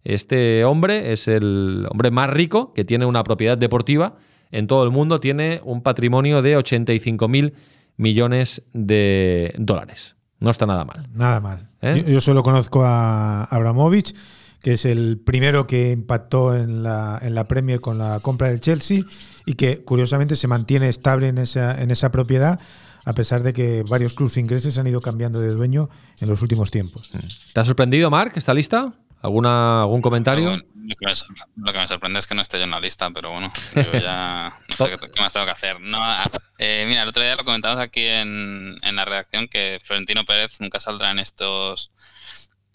Este 0.04 0.66
hombre 0.66 1.14
es 1.14 1.28
el 1.28 1.88
hombre 1.90 2.12
más 2.12 2.30
rico 2.30 2.74
que 2.74 2.84
tiene 2.84 3.06
una 3.06 3.24
propiedad 3.24 3.58
deportiva 3.58 4.16
en 4.52 4.68
todo 4.68 4.84
el 4.84 4.92
mundo, 4.92 5.20
tiene 5.20 5.62
un 5.64 5.82
patrimonio 5.82 6.42
de 6.42 6.58
85 6.58 7.28
mil 7.28 7.54
millones 7.98 8.64
de 8.74 9.54
dólares. 9.58 10.16
No 10.40 10.52
está 10.52 10.66
nada 10.66 10.86
mal. 10.86 11.10
Nada 11.14 11.40
mal. 11.40 11.70
¿Eh? 11.82 12.04
Yo, 12.06 12.14
yo 12.14 12.22
solo 12.22 12.44
conozco 12.44 12.84
a 12.84 13.46
Abramovich, 13.46 14.14
que 14.62 14.74
es 14.74 14.86
el 14.86 15.20
primero 15.20 15.68
que 15.68 15.92
impactó 15.92 16.56
en 16.56 16.84
la, 16.84 17.20
en 17.22 17.34
la 17.34 17.48
Premier 17.48 17.80
con 17.80 17.98
la 17.98 18.20
compra 18.22 18.48
del 18.48 18.60
Chelsea 18.60 19.04
y 19.46 19.54
que 19.56 19.84
curiosamente 19.84 20.36
se 20.36 20.48
mantiene 20.48 20.90
estable 20.90 21.30
en 21.30 21.38
esa, 21.38 21.82
en 21.82 21.92
esa 21.92 22.12
propiedad 22.12 22.60
a 23.06 23.14
pesar 23.14 23.44
de 23.44 23.54
que 23.54 23.84
varios 23.90 24.14
clubes 24.14 24.38
ingleses 24.38 24.78
han 24.78 24.88
ido 24.88 25.02
cambiando 25.02 25.40
de 25.42 25.50
dueño 25.50 25.90
en 26.22 26.30
los 26.30 26.42
últimos 26.42 26.72
tiempos. 26.72 27.12
¿Te 27.54 27.60
ha 27.60 27.66
sorprendido, 27.66 28.10
Mark? 28.10 28.34
¿Está 28.36 28.54
lista? 28.54 28.94
¿Alguna, 29.24 29.82
¿Algún 29.82 30.02
comentario? 30.02 30.52
Lo, 30.52 30.58
lo 30.58 30.96
que 30.96 31.06
me, 31.06 31.16
sor- 31.16 31.36
lo 31.56 31.74
que 31.74 31.80
me 31.80 31.88
sorprende 31.88 32.20
es 32.20 32.28
que 32.28 32.36
no 32.36 32.42
esté 32.42 32.58
yo 32.58 32.66
en 32.66 32.72
la 32.72 32.80
lista, 32.80 33.10
pero 33.12 33.32
bueno, 33.32 33.52
yo 33.76 33.92
ya 33.94 34.60
no 34.70 34.76
sé 34.76 34.98
qué, 35.00 35.12
qué 35.12 35.22
más 35.22 35.32
tengo 35.34 35.46
que 35.46 35.52
hacer. 35.54 35.80
No, 35.80 35.98
ah, 36.02 36.24
eh, 36.60 36.86
mira, 36.88 37.04
el 37.04 37.10
otro 37.10 37.24
día 37.24 37.36
lo 37.36 37.46
comentamos 37.46 37.80
aquí 37.80 38.06
en, 38.06 38.78
en 38.82 38.96
la 38.96 39.06
redacción 39.06 39.48
que 39.48 39.80
Florentino 39.84 40.26
Pérez 40.26 40.60
nunca 40.60 40.80
saldrá 40.80 41.12
en 41.12 41.20
estos 41.20 41.92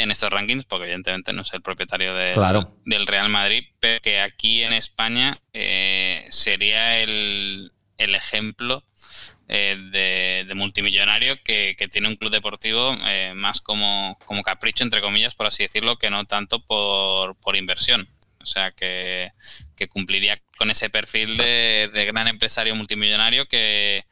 en 0.01 0.13
estos 0.13 0.31
rankings, 0.31 0.65
porque 0.65 0.85
evidentemente 0.85 1.33
no 1.33 1.43
es 1.43 1.53
el 1.53 1.61
propietario 1.61 2.15
del, 2.15 2.35
Claro. 2.35 2.73
del 2.85 3.05
Real 3.07 3.29
Madrid, 3.31 3.65
pero 3.81 4.01
que 4.01 4.21
aquí 4.21 4.63
en 4.63 4.73
España 4.73 5.39
eh, 5.53 6.25
sería 6.31 7.01
el, 7.01 7.73
el 7.97 8.15
ejemplo 8.15 8.85
eh, 9.49 10.45
de, 10.47 10.55
multimillonario 10.55 11.43
que, 11.43 11.75
que 11.79 11.89
tiene 11.89 12.09
un 12.09 12.17
club 12.17 12.31
deportivo 12.31 12.97
eh, 13.07 13.33
más 13.35 13.61
como, 13.61 14.19
como 14.27 14.43
capricho, 14.43 14.85
entre 14.85 15.01
comillas, 15.01 15.35
por 15.35 15.47
así 15.47 15.63
decirlo, 15.63 15.97
que 15.97 16.11
no 16.11 16.25
tanto 16.27 16.61
por, 16.61 17.37
por 17.37 17.57
inversión. 17.57 18.09
O 18.49 18.51
sea, 18.51 18.71
que, 18.73 19.31
cumpliría 19.91 20.41
con 20.57 20.71
ese 20.71 20.89
perfil 20.89 21.37
de, 21.37 21.91
gran 22.07 22.29
empresario 22.29 22.75
multimillonario 22.75 23.47
que, 23.47 24.03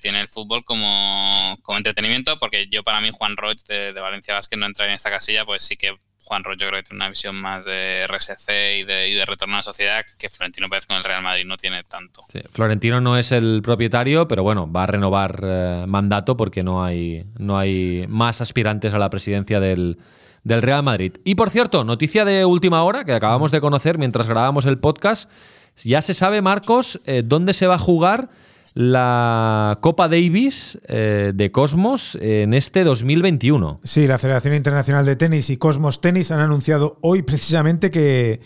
tiene 0.00 0.20
el 0.20 0.28
fútbol 0.28 0.64
como, 0.64 1.56
entretenimiento, 1.76 2.38
porque 2.38 2.66
yo 2.68 2.82
para 2.82 3.00
mí 3.00 3.10
Juan 3.12 3.36
Roch 3.36 3.62
de, 3.68 3.92
Valencia 3.92 4.34
Vázquez 4.34 4.58
no 4.58 4.66
entra 4.66 4.86
en 4.86 4.92
esta 4.92 5.10
casilla, 5.10 5.44
pues 5.44 5.62
sí 5.62 5.76
que 5.76 5.94
Juan 6.24 6.42
Roch 6.44 6.58
yo 6.58 6.68
creo 6.68 6.82
que 6.82 6.88
tiene 6.88 7.02
una 7.02 7.08
visión 7.08 7.36
más 7.36 7.64
de 7.64 8.06
RSC 8.06 8.80
y 8.80 8.84
de, 8.84 9.08
y 9.08 9.24
retorno 9.24 9.54
a 9.54 9.58
la 9.58 9.62
sociedad 9.62 10.04
que 10.18 10.28
Florentino 10.28 10.68
Pérez 10.68 10.86
con 10.86 10.96
el 10.96 11.04
Real 11.04 11.22
Madrid 11.22 11.44
no 11.46 11.56
tiene 11.56 11.84
tanto. 11.84 12.22
Florentino 12.52 13.00
no 13.00 13.16
es 13.16 13.30
el 13.32 13.62
propietario, 13.62 14.26
pero 14.26 14.42
bueno, 14.42 14.70
va 14.70 14.82
a 14.82 14.86
renovar 14.86 15.40
eh, 15.42 15.84
mandato 15.88 16.36
porque 16.36 16.62
no 16.62 16.84
hay, 16.84 17.24
no 17.38 17.56
hay 17.56 18.06
más 18.08 18.40
aspirantes 18.40 18.92
a 18.92 18.98
la 18.98 19.08
presidencia 19.08 19.60
del, 19.60 19.98
del 20.50 20.62
Real 20.62 20.82
Madrid. 20.82 21.12
Y 21.24 21.36
por 21.36 21.50
cierto, 21.50 21.84
noticia 21.84 22.24
de 22.24 22.44
última 22.44 22.82
hora 22.82 23.04
que 23.04 23.12
acabamos 23.12 23.52
de 23.52 23.60
conocer 23.60 23.98
mientras 23.98 24.26
grabábamos 24.26 24.66
el 24.66 24.78
podcast. 24.78 25.30
Ya 25.84 26.02
se 26.02 26.12
sabe, 26.12 26.42
Marcos, 26.42 27.00
eh, 27.06 27.22
dónde 27.24 27.54
se 27.54 27.68
va 27.68 27.76
a 27.76 27.78
jugar 27.78 28.30
la 28.74 29.78
Copa 29.80 30.08
Davis 30.08 30.78
eh, 30.88 31.32
de 31.34 31.52
Cosmos 31.52 32.18
en 32.20 32.52
este 32.52 32.82
2021. 32.82 33.80
Sí, 33.84 34.06
la 34.08 34.18
Federación 34.18 34.54
Internacional 34.54 35.06
de 35.06 35.16
Tenis 35.16 35.50
y 35.50 35.56
Cosmos 35.56 36.00
Tenis 36.00 36.32
han 36.32 36.40
anunciado 36.40 36.98
hoy 37.00 37.22
precisamente 37.22 37.90
que 37.90 38.40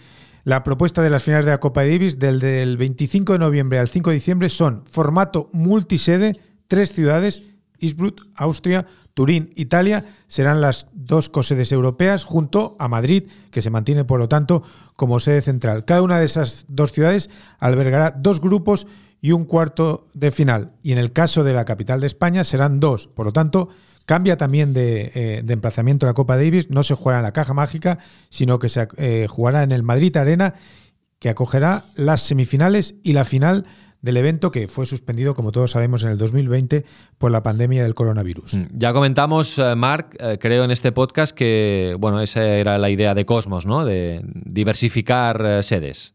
la 0.44 0.62
propuesta 0.62 1.00
de 1.00 1.08
las 1.08 1.22
finales 1.22 1.46
de 1.46 1.52
la 1.52 1.60
Copa 1.60 1.84
Davis 1.84 2.18
del, 2.18 2.38
del 2.38 2.76
25 2.76 3.32
de 3.32 3.38
noviembre 3.38 3.78
al 3.78 3.88
5 3.88 4.10
de 4.10 4.14
diciembre 4.14 4.48
son 4.50 4.84
formato 4.86 5.48
multisede, 5.52 6.32
tres 6.68 6.92
ciudades, 6.92 7.42
Innsbruck, 7.78 8.26
Austria, 8.36 8.86
Turín, 9.14 9.52
Italia, 9.54 10.04
serán 10.26 10.60
las 10.60 10.88
dos 10.92 11.28
cosedes 11.28 11.70
europeas 11.70 12.24
junto 12.24 12.76
a 12.80 12.88
Madrid, 12.88 13.24
que 13.50 13.62
se 13.62 13.70
mantiene 13.70 14.04
por 14.04 14.18
lo 14.18 14.28
tanto 14.28 14.64
como 14.96 15.20
sede 15.20 15.40
central. 15.40 15.84
Cada 15.84 16.02
una 16.02 16.18
de 16.18 16.24
esas 16.24 16.66
dos 16.68 16.92
ciudades 16.92 17.30
albergará 17.60 18.10
dos 18.10 18.40
grupos 18.40 18.86
y 19.20 19.32
un 19.32 19.44
cuarto 19.44 20.08
de 20.12 20.30
final. 20.30 20.72
Y 20.82 20.92
en 20.92 20.98
el 20.98 21.12
caso 21.12 21.44
de 21.44 21.54
la 21.54 21.64
capital 21.64 22.00
de 22.00 22.08
España 22.08 22.44
serán 22.44 22.80
dos. 22.80 23.06
Por 23.06 23.24
lo 23.24 23.32
tanto, 23.32 23.70
cambia 24.04 24.36
también 24.36 24.74
de, 24.74 25.12
eh, 25.14 25.42
de 25.42 25.52
emplazamiento 25.54 26.06
la 26.06 26.12
Copa 26.12 26.36
Davis. 26.36 26.68
No 26.68 26.82
se 26.82 26.94
jugará 26.94 27.20
en 27.20 27.24
la 27.24 27.32
caja 27.32 27.54
mágica, 27.54 28.00
sino 28.28 28.58
que 28.58 28.68
se 28.68 28.86
eh, 28.96 29.26
jugará 29.30 29.62
en 29.62 29.72
el 29.72 29.82
Madrid 29.82 30.14
Arena, 30.16 30.54
que 31.20 31.30
acogerá 31.30 31.84
las 31.96 32.20
semifinales 32.20 32.96
y 33.02 33.14
la 33.14 33.24
final 33.24 33.64
del 34.04 34.18
evento 34.18 34.50
que 34.50 34.68
fue 34.68 34.84
suspendido, 34.84 35.34
como 35.34 35.50
todos 35.50 35.70
sabemos, 35.70 36.04
en 36.04 36.10
el 36.10 36.18
2020 36.18 36.84
por 37.16 37.30
la 37.30 37.42
pandemia 37.42 37.82
del 37.82 37.94
coronavirus. 37.94 38.52
Mm, 38.52 38.64
Ya 38.76 38.92
comentamos, 38.92 39.58
eh, 39.58 39.74
Marc, 39.74 40.14
eh, 40.20 40.36
creo 40.38 40.62
en 40.64 40.70
este 40.70 40.92
podcast 40.92 41.34
que, 41.34 41.96
bueno, 41.98 42.20
esa 42.20 42.44
era 42.44 42.76
la 42.76 42.90
idea 42.90 43.14
de 43.14 43.24
Cosmos, 43.24 43.64
¿no? 43.64 43.86
De 43.86 44.20
diversificar 44.24 45.40
eh, 45.44 45.62
sedes. 45.62 46.13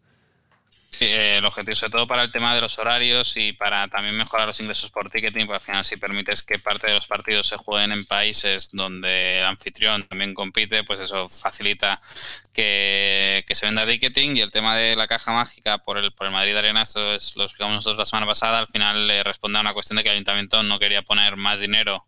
Sí, 0.92 1.06
eh, 1.06 1.38
el 1.38 1.46
objetivo 1.46 1.76
sobre 1.76 1.92
todo 1.92 2.08
para 2.08 2.24
el 2.24 2.32
tema 2.32 2.56
de 2.56 2.62
los 2.62 2.80
horarios 2.80 3.38
y 3.38 3.54
para 3.54 3.88
también 3.88 4.18
mejorar 4.18 4.48
los 4.48 4.60
ingresos 4.60 4.90
por 4.90 5.10
ticketing, 5.10 5.46
porque 5.46 5.58
al 5.58 5.62
final 5.62 5.86
si 5.86 5.98
permites 5.98 6.44
que 6.44 6.58
parte 6.58 6.88
de 6.88 6.96
los 6.96 7.06
partidos 7.06 7.48
se 7.48 7.58
jueguen 7.58 7.92
en 7.92 8.06
países 8.06 8.70
donde 8.74 9.38
el 9.40 9.46
anfitrión 9.46 10.08
también 10.08 10.34
compite, 10.34 10.84
pues 10.84 11.00
eso 11.00 11.30
facilita 11.30 12.02
que, 12.54 13.46
que 13.48 13.56
se 13.56 13.68
venda 13.68 13.86
ticketing. 13.86 14.36
Y 14.38 14.42
el 14.42 14.52
tema 14.52 14.76
de 14.76 14.96
la 14.96 15.08
caja 15.08 15.32
mágica 15.32 15.78
por 15.78 15.98
el, 16.00 16.12
por 16.12 16.26
el 16.26 16.34
Madrid 16.34 16.58
Arena, 16.58 16.82
eso 16.82 17.14
es, 17.14 17.36
lo 17.38 17.44
explicamos 17.44 17.76
nosotros 17.76 18.00
la 18.00 18.06
semana 18.06 18.26
pasada, 18.26 18.58
al 18.60 18.68
final 18.68 19.08
le 19.08 19.24
responde 19.24 19.60
a 19.60 19.62
una 19.62 19.74
cuestión 19.74 19.98
de 19.98 20.04
que 20.04 20.10
el 20.10 20.16
ayuntamiento 20.16 20.64
no 20.64 20.80
quería 20.80 21.04
poner 21.04 21.38
más 21.38 21.60
dinero 21.60 22.08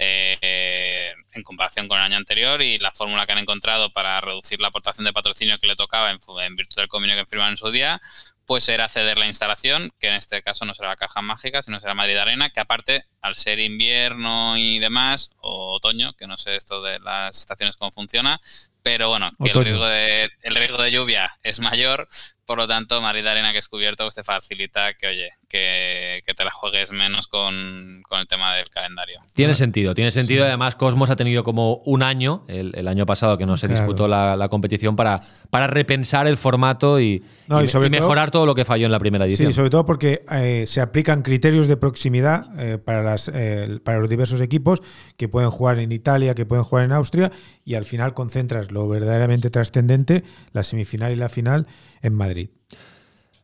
eh, 0.00 1.12
en 1.32 1.42
comparación 1.42 1.88
con 1.88 1.98
el 1.98 2.04
año 2.04 2.16
anterior 2.16 2.62
y 2.62 2.78
la 2.78 2.92
fórmula 2.92 3.26
que 3.26 3.32
han 3.32 3.38
encontrado 3.38 3.90
para 3.92 4.20
reducir 4.20 4.60
la 4.60 4.68
aportación 4.68 5.04
de 5.04 5.12
patrocinio 5.12 5.58
que 5.58 5.66
le 5.66 5.74
tocaba 5.74 6.12
en, 6.12 6.18
en 6.40 6.56
virtud 6.56 6.76
del 6.76 6.86
convenio 6.86 7.16
que 7.16 7.26
firmaron 7.26 7.54
en 7.54 7.56
su 7.56 7.70
día, 7.72 8.00
pues 8.46 8.68
era 8.68 8.88
ceder 8.88 9.18
la 9.18 9.26
instalación, 9.26 9.92
que 9.98 10.08
en 10.08 10.14
este 10.14 10.40
caso 10.40 10.64
no 10.64 10.72
será 10.72 10.88
la 10.90 10.96
caja 10.96 11.20
mágica, 11.20 11.62
sino 11.62 11.80
será 11.80 11.94
Madrid 11.94 12.16
Arena, 12.16 12.48
que 12.48 12.60
aparte, 12.60 13.04
al 13.20 13.34
ser 13.34 13.58
invierno 13.58 14.56
y 14.56 14.78
demás, 14.78 15.32
o 15.38 15.74
otoño, 15.74 16.14
que 16.14 16.26
no 16.26 16.36
sé 16.36 16.54
esto 16.56 16.80
de 16.80 17.00
las 17.00 17.36
estaciones 17.36 17.76
cómo 17.76 17.90
funciona, 17.90 18.40
pero 18.82 19.10
bueno, 19.10 19.32
que 19.42 19.50
el 19.50 19.64
riesgo, 19.64 19.86
de, 19.86 20.30
el 20.42 20.54
riesgo 20.54 20.80
de 20.80 20.92
lluvia 20.92 21.38
es 21.42 21.60
mayor, 21.60 22.08
por 22.48 22.56
lo 22.58 22.66
tanto, 22.66 23.00
Madrid 23.02 23.26
Arena 23.26 23.52
que 23.52 23.58
es 23.58 23.68
cubierto, 23.68 24.04
pues 24.04 24.14
te 24.14 24.24
facilita 24.24 24.94
que, 24.94 25.06
oye, 25.06 25.30
que, 25.48 26.20
que 26.26 26.32
te 26.34 26.44
la 26.44 26.50
juegues 26.50 26.90
menos 26.92 27.28
con, 27.28 28.02
con 28.08 28.20
el 28.20 28.26
tema 28.26 28.54
del 28.56 28.70
calendario. 28.70 29.20
Tiene 29.34 29.54
sentido, 29.54 29.94
tiene 29.94 30.10
sentido. 30.10 30.44
Además, 30.46 30.74
Cosmos 30.74 31.10
ha 31.10 31.16
tenido 31.16 31.44
como 31.44 31.74
un 31.84 32.02
año, 32.02 32.42
el, 32.48 32.72
el 32.74 32.88
año 32.88 33.04
pasado 33.06 33.36
que 33.36 33.44
no 33.46 33.56
se 33.58 33.66
Claro. 33.66 33.82
disputó 33.82 34.08
la, 34.08 34.34
la 34.34 34.48
competición, 34.48 34.96
para, 34.96 35.18
para 35.50 35.66
repensar 35.66 36.26
el 36.26 36.38
formato 36.38 36.98
y, 36.98 37.22
No, 37.48 37.60
y- 37.60 37.64
y 37.64 37.68
sobre 37.68 37.88
y 37.88 37.90
mejorar 37.90 38.30
todo 38.30 38.46
lo 38.46 38.54
que 38.54 38.64
falló 38.64 38.86
en 38.86 38.92
la 38.92 38.98
primera 38.98 39.26
edición. 39.26 39.52
Sí, 39.52 39.56
sobre 39.56 39.68
todo 39.70 39.84
porque 39.84 40.24
eh, 40.30 40.64
se 40.66 40.80
aplican 40.80 41.20
criterios 41.22 41.68
de 41.68 41.76
proximidad 41.76 42.46
eh, 42.58 42.78
para, 42.78 43.02
las, 43.02 43.30
eh, 43.34 43.78
para 43.84 43.98
los 43.98 44.08
diversos 44.08 44.40
equipos 44.40 44.80
que 45.18 45.28
pueden 45.28 45.50
jugar 45.50 45.78
en 45.80 45.92
Italia, 45.92 46.34
que 46.34 46.46
pueden 46.46 46.64
jugar 46.64 46.86
en 46.86 46.92
Austria, 46.92 47.30
y 47.64 47.74
al 47.74 47.84
final 47.84 48.14
concentras 48.14 48.70
lo 48.72 48.88
verdaderamente 48.88 49.50
trascendente, 49.50 50.24
la 50.52 50.62
semifinal 50.62 51.12
y 51.12 51.16
la 51.16 51.28
final, 51.28 51.66
en 52.00 52.14
Madrid. 52.14 52.37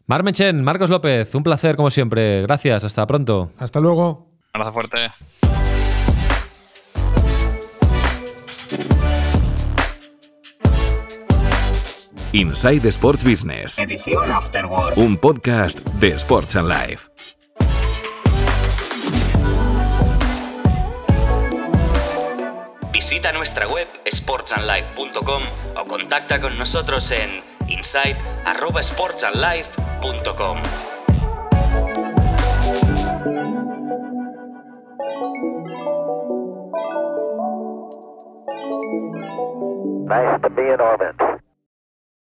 Mar 0.06 0.22
Mechen, 0.22 0.62
Marcos 0.62 0.90
López, 0.90 1.34
un 1.34 1.42
placer 1.42 1.76
como 1.76 1.90
siempre. 1.90 2.42
Gracias, 2.42 2.84
hasta 2.84 3.06
pronto. 3.06 3.50
Hasta 3.58 3.80
luego. 3.80 4.28
Un 4.54 4.60
abrazo 4.60 4.72
fuerte. 4.72 4.98
Inside 12.34 12.88
Sports 12.88 13.22
Business. 13.22 13.78
Edición 13.78 14.30
Afterword. 14.32 14.98
Un 14.98 15.16
podcast 15.16 15.78
de 16.00 16.08
Sports 16.16 16.56
and 16.56 16.68
Life. 16.68 17.08
Visita 22.92 23.32
nuestra 23.32 23.68
web 23.68 23.86
sportsandlife.com 24.12 25.42
o 25.76 25.84
contacta 25.84 26.40
con 26.40 26.58
nosotros 26.58 27.10
en 27.12 27.53
insight@sportsandlife.com. 27.68 30.58
Nice 40.06 40.40
to 40.42 40.50
be 40.50 40.62
in 40.62 40.80
orbit. 40.80 41.33